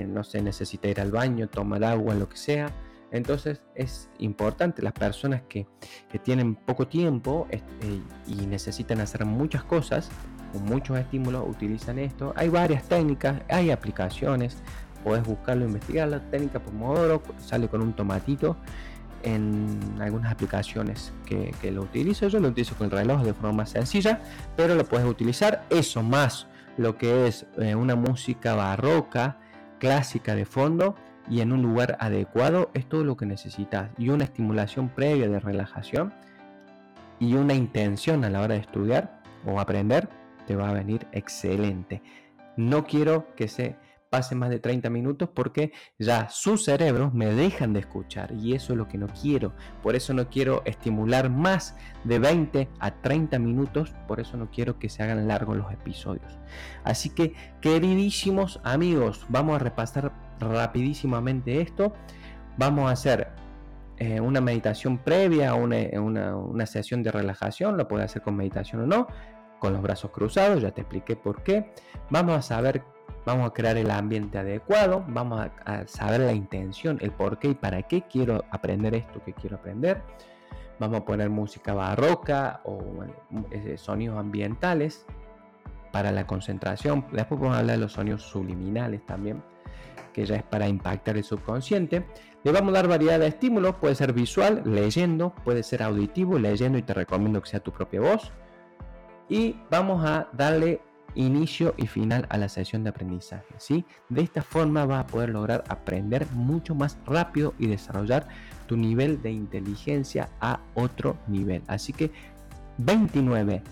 no 0.07 0.25
se 0.25 0.43
necesita 0.43 0.89
ir 0.89 1.01
al 1.01 1.11
baño, 1.11 1.49
tomar 1.49 1.85
agua, 1.85 2.15
lo 2.15 2.29
que 2.29 2.37
sea. 2.37 2.71
Entonces 3.15 3.63
es 3.77 4.11
importante 4.19 4.83
las 4.83 4.93
personas 4.93 5.43
que, 5.49 5.67
tienen 6.25 6.57
poco 6.57 6.89
tiempo 6.89 7.47
este, 7.49 8.01
y 8.27 8.47
necesitan 8.47 9.01
hacer 9.01 9.25
muchas 9.25 9.63
cosas, 9.63 10.11
con 10.53 10.65
muchos 10.65 10.99
estímulos, 10.99 11.45
utilizan 11.49 12.01
esto. 12.01 12.33
Hay 12.37 12.49
varias 12.49 12.83
técnicas, 12.89 13.41
hay 13.49 13.71
aplicaciones, 13.71 14.57
puedes 15.05 15.25
buscarlo, 15.25 15.65
investigarlo. 15.65 16.21
Técnica 16.23 16.59
Pomodoro 16.59 17.23
sale 17.39 17.69
con 17.69 17.83
un 17.83 17.93
tomatito 17.93 18.57
en 19.23 19.79
algunas 20.01 20.33
aplicaciones 20.33 21.13
que, 21.25 21.71
lo 21.71 21.83
utilizo. 21.83 22.27
Yo 22.27 22.41
lo 22.41 22.49
utilizo 22.49 22.75
con 22.75 22.87
el 22.87 22.91
reloj 22.91 23.23
de 23.23 23.33
forma 23.33 23.59
más 23.59 23.71
sencilla, 23.71 24.19
pero 24.57 24.75
lo 24.75 24.85
puedes 24.85 25.07
utilizar. 25.07 25.65
Eso 25.71 26.03
más 26.03 26.49
lo 26.77 26.99
que 26.99 27.29
es 27.29 27.47
eh, 27.59 27.77
una 27.77 27.95
música 27.95 28.57
barroca, 28.57 29.39
clásica 29.79 30.35
de 30.35 30.47
fondo 30.47 30.97
y 31.29 31.41
en 31.41 31.53
un 31.53 31.63
lugar 31.63 31.97
adecuado 32.01 32.71
es 32.75 32.89
todo 32.89 33.05
lo 33.05 33.17
que 33.17 33.27
necesitas. 33.27 33.91
Y 33.99 34.09
una 34.09 34.25
estimulación 34.25 34.89
previa 34.89 35.29
de 35.29 35.41
relajación 35.41 36.13
y 37.19 37.35
una 37.35 37.55
intención 37.55 38.25
a 38.25 38.31
la 38.31 38.41
hora 38.41 38.55
de 38.55 38.61
estudiar 38.61 39.21
o 39.47 39.61
aprender 39.61 40.09
te 40.47 40.57
va 40.57 40.71
a 40.71 40.75
venir 40.75 41.07
excelente. 41.13 42.03
No 42.57 42.85
quiero 42.85 43.35
que 43.35 43.49
se 43.49 43.77
pase 44.15 44.37
más 44.37 44.49
de 44.49 44.61
30 44.61 44.91
minutos 44.91 45.29
porque 45.35 45.73
ya 45.99 46.29
sus 46.29 46.67
cerebros 46.67 47.13
me 47.13 47.27
dejan 47.35 47.73
de 47.73 47.81
escuchar 47.81 48.33
y 48.33 48.55
eso 48.55 48.73
es 48.73 48.79
lo 48.79 48.87
que 48.87 48.97
no 48.97 49.09
quiero. 49.09 49.53
Por 49.83 49.97
eso 49.97 50.15
no 50.15 50.29
quiero 50.29 50.63
estimular 50.67 51.31
más 51.31 51.77
de 52.05 52.21
20 52.21 52.69
a 52.79 52.93
30 52.93 53.41
minutos, 53.41 53.93
por 54.07 54.21
eso 54.21 54.37
no 54.37 54.53
quiero 54.53 54.79
que 54.79 54.89
se 54.89 55.03
hagan 55.03 55.27
largos 55.27 55.57
los 55.57 55.73
episodios. 55.73 56.39
Así 56.85 57.11
que, 57.11 57.35
queridísimos 57.61 58.61
amigos, 58.63 59.27
vamos 59.31 59.57
a 59.57 59.59
repasar 59.59 60.13
rapidísimamente 60.41 61.61
esto. 61.61 61.93
Vamos 62.57 62.89
a 62.89 62.93
hacer 62.93 63.29
eh, 63.97 64.21
una 64.21 64.41
meditación 64.41 64.99
previa, 64.99 65.55
una, 65.55 65.77
una, 66.01 66.37
una 66.37 66.67
sesión 66.67 67.03
de 67.03 67.13
relajación, 67.13 67.77
lo 67.77 67.87
puede 67.87 68.05
hacer 68.05 68.23
con 68.23 68.37
meditación 68.37 68.83
o 68.83 68.87
no, 68.87 69.07
con 69.61 69.73
los 69.73 69.83
brazos 69.83 70.11
cruzados, 70.11 70.61
ya 70.61 70.73
te 70.73 70.81
expliqué 70.81 71.15
por 71.15 71.43
qué. 71.43 71.73
Vamos 72.11 72.37
a 72.37 72.43
saber, 72.43 72.83
vamos 73.25 73.47
a 73.47 73.53
crear 73.53 73.77
el 73.77 73.91
ambiente 73.91 74.39
adecuado, 74.39 75.05
vamos 75.09 75.49
a, 75.65 75.87
saber 75.87 76.23
la 76.23 76.33
intención, 76.33 76.99
el 77.01 77.13
por 77.13 77.39
qué 77.39 77.49
y 77.49 77.55
para 77.55 77.83
qué 77.85 78.03
quiero 78.03 78.45
aprender 78.51 78.95
esto 78.97 79.23
que 79.25 79.33
quiero 79.33 79.57
aprender. 79.57 80.03
Vamos 80.81 81.01
a 81.01 81.05
poner 81.05 81.31
música 81.31 81.73
barroca 81.73 82.61
o 82.65 83.05
eh, 83.53 83.79
sonidos 83.79 84.19
ambientales 84.19 85.07
para 85.93 86.11
la 86.11 86.27
concentración. 86.27 87.07
Después 87.13 87.41
vamos 87.41 87.57
a 87.57 87.61
hablar 87.61 87.77
de 87.77 87.83
los 87.83 87.93
sonidos 87.93 88.23
subliminales 88.23 89.07
también 89.07 89.41
que 90.15 90.25
ya 90.25 90.37
es 90.37 90.43
para 90.43 90.67
impactar 90.67 91.19
el 91.19 91.25
subconsciente. 91.25 92.07
Le 92.43 92.53
vamos 92.53 92.71
a 92.71 92.77
dar 92.77 92.89
variedad 92.89 93.19
de 93.19 93.27
estímulos, 93.27 93.75
puede 93.75 93.95
ser 93.95 94.15
visual, 94.15 94.63
leyendo, 94.65 95.35
puede 95.45 95.63
ser 95.63 95.83
auditivo, 95.83 96.39
leyendo 96.39 96.79
y 96.79 96.83
te 96.83 96.95
recomiendo 96.95 97.43
que 97.43 97.51
sea 97.51 97.61
tu 97.61 97.73
propia 97.73 98.01
voz. 98.01 98.33
Y 99.29 99.57
vamos 99.71 100.05
a 100.07 100.29
darle 100.33 100.81
inicio 101.15 101.75
y 101.77 101.87
final 101.87 102.27
a 102.29 102.39
la 102.39 102.49
sesión 102.49 102.85
de 102.85 102.91
aprendizaje. 102.91 103.55
¿sí? 103.59 103.85
De 104.09 104.23
esta 104.23 104.43
forma 104.43 104.87
vas 104.87 105.05
a 105.05 105.07
poder 105.07 105.31
lograr 105.31 105.65
aprender 105.69 106.27
mucho 106.33 106.75
más 106.75 106.99
rápido 107.07 107.55
y 107.59 107.67
desarrollar 107.67 108.27
tu 108.67 108.77
nivel 108.77 109.21
de 109.23 109.31
inteligencia 109.31 110.31
a 110.41 110.61
otro 110.75 111.17
nivel. 111.29 111.63
Así 111.67 111.93
que 111.93 112.11
29 112.79 113.63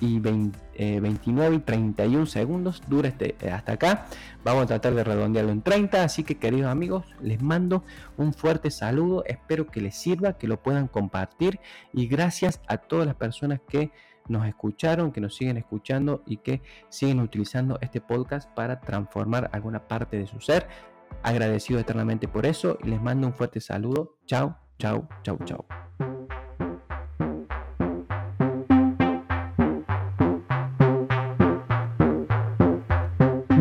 y 0.00 0.20
29 0.20 1.56
y 1.56 1.58
31 1.58 2.26
segundos 2.26 2.82
dura 2.86 3.08
este, 3.08 3.36
eh, 3.40 3.50
hasta 3.50 3.72
acá. 3.72 4.06
Vamos 4.44 4.64
a 4.64 4.66
tratar 4.66 4.94
de 4.94 5.04
redondearlo 5.04 5.52
en 5.52 5.62
30. 5.62 6.02
Así 6.02 6.24
que 6.24 6.36
queridos 6.36 6.70
amigos, 6.70 7.04
les 7.20 7.42
mando 7.42 7.84
un 8.16 8.32
fuerte 8.32 8.70
saludo. 8.70 9.24
Espero 9.26 9.66
que 9.66 9.80
les 9.80 9.96
sirva, 9.96 10.38
que 10.38 10.48
lo 10.48 10.62
puedan 10.62 10.88
compartir. 10.88 11.60
Y 11.92 12.06
gracias 12.06 12.60
a 12.68 12.78
todas 12.78 13.06
las 13.06 13.16
personas 13.16 13.60
que 13.68 13.90
nos 14.28 14.46
escucharon, 14.46 15.12
que 15.12 15.20
nos 15.20 15.34
siguen 15.36 15.56
escuchando 15.56 16.22
y 16.26 16.38
que 16.38 16.62
siguen 16.88 17.20
utilizando 17.20 17.78
este 17.80 18.00
podcast 18.00 18.48
para 18.50 18.80
transformar 18.80 19.50
alguna 19.52 19.86
parte 19.88 20.18
de 20.18 20.26
su 20.26 20.40
ser. 20.40 20.66
Agradecido 21.22 21.80
eternamente 21.80 22.28
por 22.28 22.46
eso 22.46 22.78
y 22.84 22.88
les 22.88 23.00
mando 23.00 23.26
un 23.26 23.34
fuerte 23.34 23.60
saludo. 23.60 24.16
Chao, 24.26 24.56
chao, 24.78 25.08
chao, 25.22 25.38
chao. 25.44 26.17